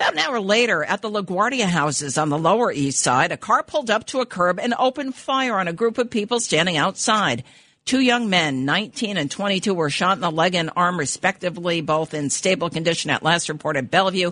About 0.00 0.14
an 0.14 0.18
hour 0.20 0.40
later, 0.40 0.82
at 0.82 1.02
the 1.02 1.10
LaGuardia 1.10 1.66
houses 1.66 2.16
on 2.16 2.30
the 2.30 2.38
Lower 2.38 2.72
East 2.72 3.00
Side, 3.00 3.32
a 3.32 3.36
car 3.36 3.62
pulled 3.62 3.90
up 3.90 4.06
to 4.06 4.20
a 4.20 4.26
curb 4.26 4.58
and 4.58 4.72
opened 4.78 5.14
fire 5.14 5.58
on 5.58 5.68
a 5.68 5.74
group 5.74 5.98
of 5.98 6.08
people 6.08 6.40
standing 6.40 6.78
outside. 6.78 7.44
Two 7.84 8.00
young 8.00 8.30
men, 8.30 8.64
19 8.64 9.18
and 9.18 9.30
22, 9.30 9.74
were 9.74 9.90
shot 9.90 10.16
in 10.16 10.22
the 10.22 10.30
leg 10.30 10.54
and 10.54 10.70
arm, 10.74 10.98
respectively, 10.98 11.82
both 11.82 12.14
in 12.14 12.30
stable 12.30 12.70
condition 12.70 13.10
at 13.10 13.22
last 13.22 13.50
reported 13.50 13.90
Bellevue. 13.90 14.30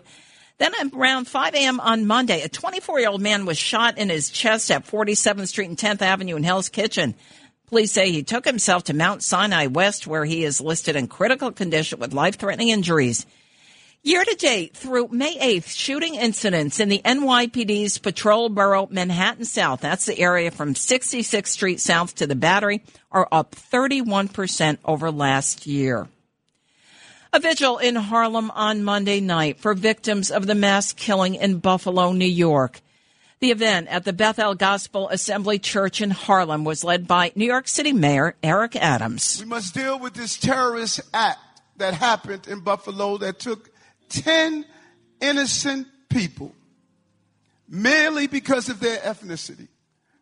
Then 0.57 0.72
around 0.94 1.28
5 1.28 1.54
a.m. 1.54 1.81
on 1.81 2.07
Monday, 2.07 2.40
a 2.40 2.48
24 2.48 3.00
year 3.00 3.11
old 3.11 3.20
man 3.20 3.44
was 3.44 3.59
shot 3.59 3.98
in 3.98 4.09
his 4.09 4.31
chest 4.31 4.70
at 4.70 4.87
47th 4.87 5.48
Street 5.48 5.68
and 5.68 5.76
10th 5.76 6.00
Avenue 6.00 6.37
in 6.37 6.44
Hell's 6.44 6.70
Kitchen. 6.70 7.14
Police 7.66 7.92
say 7.92 8.11
he 8.11 8.22
took 8.22 8.46
himself 8.46 8.85
to 8.85 8.94
Mount 8.94 9.22
Sinai 9.22 9.66
West, 9.66 10.07
where 10.07 10.24
he 10.24 10.44
is 10.44 10.62
listed 10.62 10.96
in 10.96 11.09
critical 11.09 11.52
condition 11.52 12.00
with 12.00 12.14
life 12.14 12.38
threatening 12.38 12.70
injuries. 12.70 13.26
Year 14.04 14.24
to 14.24 14.37
date 14.37 14.76
through 14.76 15.08
May 15.08 15.37
8th, 15.37 15.76
shooting 15.76 16.14
incidents 16.14 16.78
in 16.78 16.88
the 16.88 17.02
NYPD's 17.04 17.98
Patrol 17.98 18.48
Borough 18.48 18.87
Manhattan 18.90 19.44
South, 19.44 19.80
that's 19.80 20.06
the 20.06 20.20
area 20.20 20.52
from 20.52 20.74
66th 20.74 21.48
Street 21.48 21.80
South 21.80 22.14
to 22.14 22.26
the 22.26 22.37
Battery, 22.37 22.84
are 23.11 23.26
up 23.32 23.56
31% 23.56 24.78
over 24.84 25.11
last 25.11 25.66
year. 25.66 26.06
A 27.32 27.40
vigil 27.40 27.78
in 27.78 27.96
Harlem 27.96 28.52
on 28.52 28.84
Monday 28.84 29.20
night 29.20 29.58
for 29.58 29.74
victims 29.74 30.30
of 30.30 30.46
the 30.46 30.54
mass 30.54 30.92
killing 30.92 31.34
in 31.34 31.58
Buffalo, 31.58 32.12
New 32.12 32.24
York. 32.24 32.80
The 33.40 33.50
event 33.50 33.88
at 33.88 34.04
the 34.04 34.12
Bethel 34.12 34.54
Gospel 34.54 35.08
Assembly 35.08 35.58
Church 35.58 36.00
in 36.00 36.11
Harlem 36.11 36.64
was 36.64 36.84
led 36.84 37.08
by 37.08 37.32
New 37.34 37.46
York 37.46 37.66
City 37.66 37.92
Mayor 37.92 38.37
Eric 38.44 38.76
Adams. 38.76 39.38
We 39.40 39.46
must 39.46 39.74
deal 39.74 39.98
with 39.98 40.14
this 40.14 40.37
terrorist 40.37 41.00
act 41.12 41.40
that 41.76 41.94
happened 41.94 42.46
in 42.46 42.61
Buffalo 42.61 43.18
that 43.18 43.40
took 43.40 43.70
10 44.09 44.64
innocent 45.21 45.87
people 46.09 46.55
merely 47.68 48.27
because 48.27 48.68
of 48.68 48.81
their 48.81 48.99
ethnicity, 48.99 49.68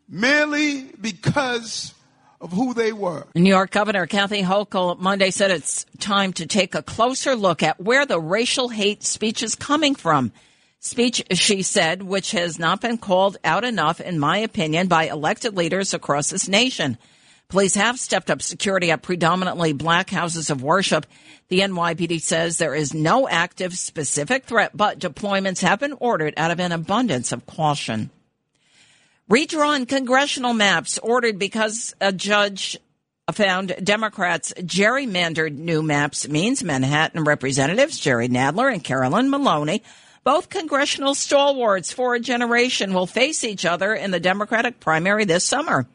merely 0.09 0.83
because 1.01 1.95
of 2.41 2.53
who 2.53 2.75
they 2.75 2.93
were. 2.93 3.27
New 3.35 3.49
York 3.49 3.71
Governor 3.71 4.07
Kathy 4.07 4.43
Hochul 4.43 4.99
Monday 4.99 5.31
said 5.31 5.51
it's 5.51 5.87
time 5.99 6.33
to 6.35 6.47
take 6.47 6.75
a 6.75 6.83
closer 6.83 7.35
look 7.35 7.63
at 7.63 7.81
where 7.81 8.05
the 8.05 8.21
racial 8.21 8.69
hate 8.69 9.03
speech 9.03 9.43
is 9.43 9.55
coming 9.55 9.95
from. 9.95 10.33
Speech, 10.79 11.25
she 11.33 11.63
said, 11.63 12.03
which 12.03 12.33
has 12.33 12.59
not 12.59 12.81
been 12.81 12.99
called 12.99 13.39
out 13.43 13.65
enough, 13.65 14.01
in 14.01 14.19
my 14.19 14.39
opinion, 14.39 14.87
by 14.87 15.05
elected 15.05 15.57
leaders 15.57 15.95
across 15.95 16.31
this 16.31 16.49
nation. 16.49 16.99
Police 17.49 17.77
have 17.77 18.01
stepped 18.01 18.31
up 18.31 18.43
security 18.43 18.91
at 18.91 19.03
predominantly 19.03 19.73
black 19.73 20.11
houses 20.11 20.51
of 20.51 20.63
worship. 20.63 21.07
The 21.49 21.61
NYPD 21.61 22.21
says 22.21 22.59
there 22.59 22.75
is 22.75 22.93
no 22.93 23.29
active 23.29 23.79
specific 23.79 24.45
threat, 24.45 24.73
but 24.75 24.99
deployments 24.99 25.61
have 25.61 25.79
been 25.79 25.93
ordered 25.93 26.35
out 26.37 26.51
of 26.51 26.59
an 26.59 26.73
abundance 26.73 27.31
of 27.31 27.47
caution. 27.47 28.11
Redrawn 29.29 29.87
congressional 29.87 30.55
maps 30.55 30.99
ordered 30.99 31.39
because 31.39 31.95
a 32.01 32.13
judge 32.13 32.79
found 33.33 33.75
Democrats 33.83 34.53
gerrymandered 34.59 35.57
new 35.57 35.83
maps 35.83 36.29
means 36.29 36.63
Manhattan 36.63 37.25
representatives 37.25 37.99
Jerry 37.99 38.29
Nadler 38.29 38.73
and 38.73 38.83
Carolyn 38.83 39.31
Maloney, 39.31 39.83
both 40.23 40.49
congressional 40.49 41.15
stalwarts 41.15 41.93
for 41.93 42.15
a 42.15 42.21
generation, 42.21 42.95
will 42.95 43.07
face 43.07 43.43
each 43.45 43.65
other 43.65 43.95
in 43.95 44.11
the 44.13 44.21
Democratic 44.21 44.79
primary 44.81 45.25
this 45.25 45.45
summer. 45.45 45.87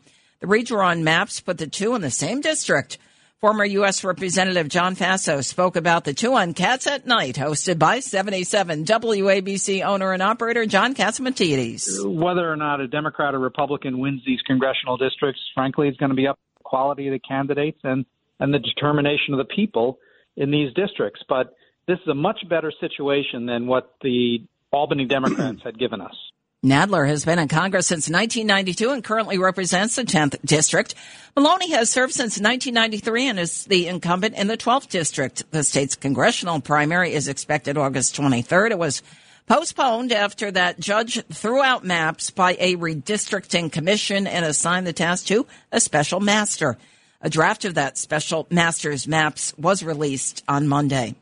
The 0.41 0.47
redrawn 0.47 1.03
maps 1.03 1.39
put 1.39 1.59
the 1.59 1.67
two 1.67 1.93
in 1.93 2.01
the 2.01 2.09
same 2.09 2.41
district. 2.41 2.97
Former 3.41 3.63
U.S. 3.63 4.03
Representative 4.03 4.69
John 4.69 4.95
Faso 4.95 5.45
spoke 5.45 5.75
about 5.75 6.03
the 6.03 6.15
two 6.15 6.33
on 6.33 6.55
Cats 6.55 6.87
at 6.87 7.05
Night, 7.05 7.35
hosted 7.35 7.77
by 7.77 7.99
77 7.99 8.85
WABC 8.85 9.85
owner 9.85 10.13
and 10.13 10.23
operator 10.23 10.65
John 10.65 10.95
Catsimatidis. 10.95 12.03
Whether 12.03 12.51
or 12.51 12.55
not 12.55 12.81
a 12.81 12.87
Democrat 12.87 13.35
or 13.35 13.39
Republican 13.39 13.99
wins 13.99 14.23
these 14.25 14.41
congressional 14.41 14.97
districts, 14.97 15.41
frankly, 15.53 15.87
is 15.87 15.97
going 15.97 16.09
to 16.09 16.15
be 16.15 16.25
up 16.25 16.37
to 16.37 16.57
the 16.57 16.63
quality 16.63 17.07
of 17.07 17.13
the 17.13 17.19
candidates 17.19 17.79
and, 17.83 18.03
and 18.39 18.51
the 18.51 18.59
determination 18.59 19.35
of 19.35 19.37
the 19.37 19.53
people 19.55 19.99
in 20.37 20.49
these 20.49 20.73
districts. 20.73 21.21
But 21.29 21.53
this 21.87 21.99
is 21.99 22.07
a 22.07 22.15
much 22.15 22.39
better 22.49 22.73
situation 22.79 23.45
than 23.45 23.67
what 23.67 23.93
the 24.01 24.39
Albany 24.71 25.05
Democrats 25.05 25.61
had 25.63 25.77
given 25.77 26.01
us. 26.01 26.15
Nadler 26.63 27.07
has 27.07 27.25
been 27.25 27.39
in 27.39 27.47
Congress 27.47 27.87
since 27.87 28.07
1992 28.07 28.91
and 28.91 29.03
currently 29.03 29.39
represents 29.39 29.95
the 29.95 30.03
10th 30.03 30.39
district. 30.45 30.93
Maloney 31.35 31.71
has 31.71 31.89
served 31.89 32.13
since 32.13 32.39
1993 32.39 33.29
and 33.29 33.39
is 33.39 33.65
the 33.65 33.87
incumbent 33.87 34.35
in 34.35 34.45
the 34.45 34.57
12th 34.57 34.87
district. 34.87 35.49
The 35.49 35.63
state's 35.63 35.95
congressional 35.95 36.61
primary 36.61 37.13
is 37.13 37.27
expected 37.27 37.79
August 37.79 38.15
23rd. 38.15 38.69
It 38.69 38.77
was 38.77 39.01
postponed 39.47 40.11
after 40.11 40.51
that 40.51 40.79
judge 40.79 41.25
threw 41.33 41.63
out 41.63 41.83
maps 41.83 42.29
by 42.29 42.55
a 42.59 42.75
redistricting 42.75 43.71
commission 43.71 44.27
and 44.27 44.45
assigned 44.45 44.85
the 44.85 44.93
task 44.93 45.25
to 45.27 45.47
a 45.71 45.79
special 45.79 46.19
master. 46.19 46.77
A 47.21 47.29
draft 47.31 47.65
of 47.65 47.73
that 47.73 47.97
special 47.97 48.45
master's 48.51 49.07
maps 49.07 49.55
was 49.57 49.81
released 49.81 50.43
on 50.47 50.67
Monday. 50.67 51.15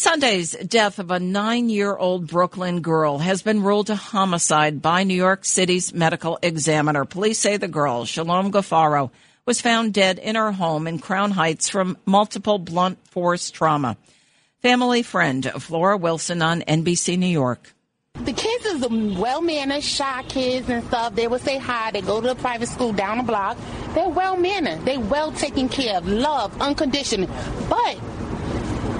Sunday's 0.00 0.52
death 0.52 1.00
of 1.00 1.10
a 1.10 1.18
nine 1.18 1.68
year 1.68 1.96
old 1.96 2.28
Brooklyn 2.28 2.82
girl 2.82 3.18
has 3.18 3.42
been 3.42 3.64
ruled 3.64 3.90
a 3.90 3.96
homicide 3.96 4.80
by 4.80 5.02
New 5.02 5.16
York 5.16 5.44
City's 5.44 5.92
medical 5.92 6.38
examiner. 6.40 7.04
Police 7.04 7.40
say 7.40 7.56
the 7.56 7.66
girl, 7.66 8.04
Shalom 8.04 8.52
Gafaro, 8.52 9.10
was 9.44 9.60
found 9.60 9.92
dead 9.92 10.20
in 10.20 10.36
her 10.36 10.52
home 10.52 10.86
in 10.86 11.00
Crown 11.00 11.32
Heights 11.32 11.68
from 11.68 11.98
multiple 12.06 12.60
blunt 12.60 13.04
force 13.08 13.50
trauma. 13.50 13.96
Family 14.62 15.02
friend 15.02 15.50
Flora 15.58 15.96
Wilson 15.96 16.42
on 16.42 16.60
NBC 16.60 17.18
New 17.18 17.26
York. 17.26 17.74
The 18.14 18.32
kids 18.32 18.66
is 18.66 18.88
well 19.18 19.42
mannered, 19.42 19.82
shy 19.82 20.22
kids 20.28 20.68
and 20.68 20.84
stuff. 20.84 21.16
They 21.16 21.26
will 21.26 21.40
say 21.40 21.58
hi. 21.58 21.90
They 21.90 22.02
go 22.02 22.20
to 22.20 22.30
a 22.30 22.34
private 22.36 22.68
school 22.68 22.92
down 22.92 23.18
the 23.18 23.24
block. 23.24 23.58
They're 23.94 24.08
well 24.08 24.36
mannered. 24.36 24.84
They're 24.84 25.00
well 25.00 25.32
taken 25.32 25.68
care 25.68 25.96
of, 25.96 26.06
love, 26.06 26.60
unconditional. 26.60 27.28
But 27.68 27.98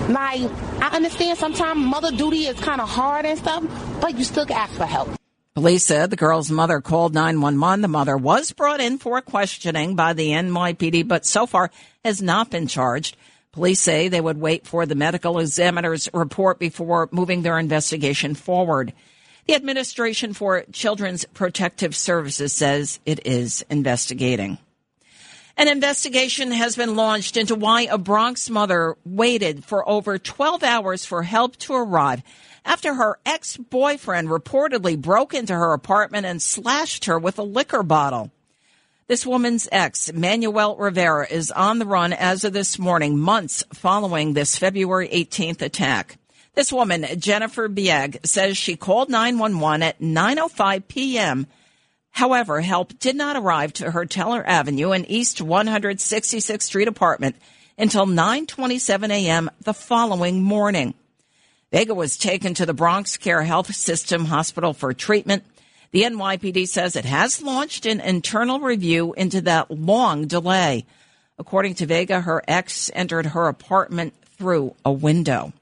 like, 0.09 0.51
I 0.81 0.97
understand 0.97 1.38
sometimes 1.38 1.81
mother 1.81 2.11
duty 2.11 2.47
is 2.47 2.59
kind 2.61 2.81
of 2.81 2.88
hard 2.88 3.27
and 3.27 3.38
stuff, 3.38 3.64
but 4.01 4.16
you 4.16 4.25
still 4.25 4.47
ask 4.51 4.75
for 4.75 4.87
help. 4.87 5.11
Police 5.55 5.85
said 5.85 6.11
the 6.11 6.16
girl's 6.16 6.51
mother 6.51 6.81
called 6.81 7.14
911. 7.14 7.81
The 7.81 7.88
mother 7.88 8.16
was 8.16 8.53
brought 8.53 8.81
in 8.81 8.99
for 8.99 9.21
questioning 9.21 9.97
by 9.97 10.12
the 10.12 10.31
NYPD, 10.31 11.09
but 11.09 11.27
so 11.27 11.47
far 11.47 11.71
has 12.05 12.23
not 12.23 12.51
been 12.51 12.68
charged. 12.68 13.16
Police 13.51 13.81
say 13.81 14.07
they 14.07 14.21
would 14.21 14.38
wait 14.38 14.66
for 14.66 14.87
the 14.87 14.94
medical 14.94 15.40
examiner's 15.40 16.09
report 16.14 16.61
before 16.61 17.09
moving 17.11 17.42
their 17.42 17.59
investigation 17.59 18.37
forward. 18.37 18.92
The 19.49 19.57
Administration 19.57 20.33
for 20.33 20.64
Children's 20.73 21.25
Protective 21.25 21.97
Services 21.97 22.53
says 22.53 23.01
it 23.05 23.27
is 23.27 23.64
investigating. 23.68 24.59
An 25.59 25.66
investigation 25.66 26.53
has 26.53 26.77
been 26.77 26.94
launched 26.94 27.37
into 27.37 27.57
why 27.57 27.83
a 27.83 27.99
Bronx 27.99 28.49
mother 28.49 28.97
waited 29.05 29.64
for 29.64 29.87
over 29.88 30.16
12 30.16 30.62
hours 30.62 31.05
for 31.05 31.25
help 31.25 31.57
to 31.57 31.75
arrive 31.75 32.23
after 32.64 32.94
her 32.94 33.18
ex-boyfriend 33.27 34.29
reportedly 34.29 34.97
broke 34.97 35.35
into 35.35 35.53
her 35.53 35.73
apartment 35.73 36.27
and 36.27 36.40
slashed 36.40 37.07
her 37.07 37.18
with 37.18 37.40
a 37.40 37.42
liquor 37.42 37.83
bottle. 37.83 38.31
This 39.09 39.27
woman's 39.27 39.68
ex, 39.73 40.12
Manuel 40.12 40.77
Rivera, 40.77 41.27
is 41.29 41.51
on 41.51 41.81
the 41.81 41.87
run 41.87 42.12
as 42.12 42.44
of 42.44 42.53
this 42.53 42.79
morning, 42.79 43.18
months 43.18 43.64
following 43.73 44.35
this 44.35 44.57
February 44.57 45.09
18th 45.09 45.61
attack. 45.61 46.18
This 46.55 46.73
woman, 46.73 47.05
Jennifer 47.18 47.66
Bieg, 47.66 48.21
says 48.25 48.57
she 48.57 48.77
called 48.77 49.11
911 49.11 49.83
at 49.83 50.01
9.05 50.01 50.87
p.m. 50.87 51.49
However, 52.11 52.61
help 52.61 52.99
did 52.99 53.16
not 53.16 53.37
arrive 53.37 53.73
to 53.75 53.92
her 53.92 54.05
Teller 54.05 54.44
Avenue 54.47 54.90
and 54.90 55.09
East 55.09 55.38
166th 55.38 56.62
Street 56.62 56.88
apartment 56.88 57.37
until 57.79 58.07
9.27 58.07 59.11
a.m. 59.11 59.51
the 59.62 59.75
following 59.75 60.42
morning. 60.42 60.94
Vega 61.71 61.94
was 61.94 62.16
taken 62.16 62.55
to 62.55 62.66
the 62.66 62.75
Bronx 62.75 63.16
Care 63.16 63.42
Health 63.42 63.75
System 63.75 64.25
Hospital 64.25 64.73
for 64.73 64.92
treatment. 64.94 65.44
The 65.90 66.03
NYPD 66.03 66.66
says 66.66 66.97
it 66.97 67.05
has 67.05 67.42
launched 67.42 67.87
an 67.87 68.01
internal 68.01 68.61
review 68.61 69.12
into 69.14 69.42
that 69.42 69.71
long 69.71 70.27
delay. 70.27 70.87
According 71.38 71.75
to 71.77 71.87
Vega, 71.87 72.23
her 72.23 72.42
ex 72.49 72.90
entered 72.94 73.27
her 73.27 73.49
apartment 73.49 74.14
through 74.37 74.75
a 74.85 74.92
window. 74.92 75.53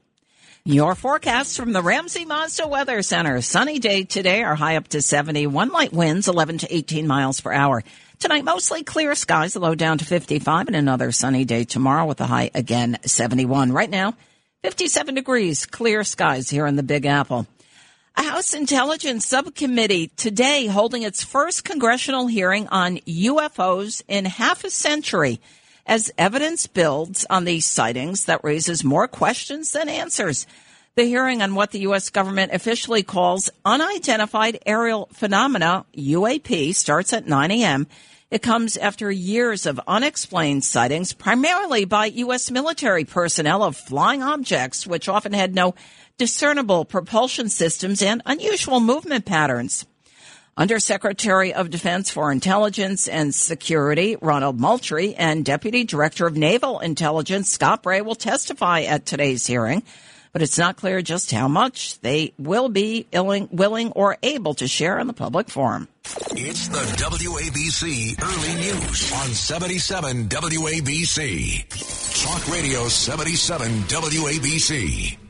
Your 0.67 0.95
forecast 0.95 1.55
from 1.55 1.71
the 1.71 1.81
Ramsey 1.81 2.25
Mazda 2.25 2.67
Weather 2.67 3.01
Center. 3.01 3.41
Sunny 3.41 3.79
day 3.79 4.03
today, 4.03 4.43
our 4.43 4.53
high 4.53 4.75
up 4.75 4.89
to 4.89 5.01
71. 5.01 5.69
Light 5.69 5.93
winds, 5.93 6.27
11 6.27 6.57
to 6.57 6.75
18 6.75 7.07
miles 7.07 7.39
per 7.39 7.53
hour. 7.53 7.85
Tonight, 8.19 8.43
mostly 8.43 8.83
clear 8.83 9.15
skies, 9.15 9.55
low 9.55 9.75
down 9.75 9.97
to 9.99 10.03
55, 10.03 10.67
and 10.67 10.75
another 10.75 11.13
sunny 11.13 11.45
day 11.45 11.63
tomorrow 11.63 12.05
with 12.05 12.19
a 12.19 12.25
high 12.25 12.51
again 12.53 12.97
71. 13.05 13.71
Right 13.71 13.89
now, 13.89 14.15
57 14.63 15.15
degrees, 15.15 15.65
clear 15.65 16.03
skies 16.03 16.49
here 16.49 16.67
in 16.67 16.75
the 16.75 16.83
Big 16.83 17.05
Apple. 17.05 17.47
A 18.17 18.23
House 18.23 18.53
Intelligence 18.53 19.25
Subcommittee 19.25 20.09
today 20.17 20.67
holding 20.67 21.03
its 21.03 21.23
first 21.23 21.63
congressional 21.63 22.27
hearing 22.27 22.67
on 22.67 22.97
UFOs 22.97 24.03
in 24.09 24.25
half 24.25 24.65
a 24.65 24.69
century 24.69 25.39
as 25.87 26.11
evidence 26.17 26.67
builds 26.67 27.25
on 27.29 27.45
these 27.45 27.65
sightings 27.65 28.25
that 28.25 28.43
raises 28.43 28.83
more 28.83 29.07
questions 29.07 29.71
than 29.71 29.89
answers. 29.89 30.45
The 30.95 31.05
hearing 31.05 31.41
on 31.41 31.55
what 31.55 31.71
the 31.71 31.79
U.S. 31.81 32.09
government 32.09 32.51
officially 32.53 33.03
calls 33.03 33.49
unidentified 33.63 34.59
aerial 34.65 35.07
phenomena, 35.13 35.85
UAP, 35.95 36.75
starts 36.75 37.13
at 37.13 37.27
9 37.27 37.51
a.m. 37.51 37.87
It 38.29 38.41
comes 38.41 38.75
after 38.75 39.09
years 39.09 39.65
of 39.65 39.79
unexplained 39.87 40.65
sightings, 40.65 41.13
primarily 41.13 41.85
by 41.85 42.07
U.S. 42.07 42.51
military 42.51 43.05
personnel 43.05 43.63
of 43.63 43.77
flying 43.77 44.21
objects, 44.21 44.85
which 44.85 45.07
often 45.07 45.31
had 45.31 45.55
no 45.55 45.75
discernible 46.17 46.83
propulsion 46.83 47.47
systems 47.47 48.01
and 48.01 48.21
unusual 48.25 48.81
movement 48.81 49.25
patterns. 49.25 49.85
Undersecretary 50.57 51.53
of 51.53 51.69
Defense 51.69 52.09
for 52.09 52.31
Intelligence 52.31 53.07
and 53.07 53.33
Security 53.33 54.17
Ronald 54.19 54.59
Moultrie 54.59 55.13
and 55.13 55.45
Deputy 55.45 55.83
Director 55.83 56.25
of 56.25 56.35
Naval 56.35 56.79
Intelligence 56.79 57.51
Scott 57.51 57.83
Bray 57.83 58.01
will 58.01 58.15
testify 58.15 58.81
at 58.81 59.05
today's 59.05 59.45
hearing, 59.45 59.83
but 60.33 60.41
it's 60.41 60.57
not 60.57 60.75
clear 60.75 61.03
just 61.03 61.29
how 61.31 61.47
much 61.47 61.99
they 62.01 62.33
will 62.39 62.69
be 62.69 63.05
willing 63.13 63.91
or 63.91 64.17
able 64.23 64.55
to 64.55 64.67
share 64.67 64.97
in 64.97 65.05
the 65.05 65.13
public 65.13 65.47
forum. 65.47 65.87
It's 66.31 66.69
the 66.69 66.79
WABC 66.79 68.19
Early 68.19 68.55
News 68.55 69.13
on 69.13 69.27
77 69.27 70.27
WABC. 70.27 71.67
Talk 72.25 72.51
Radio 72.51 72.87
77 72.87 73.71
WABC. 73.83 75.26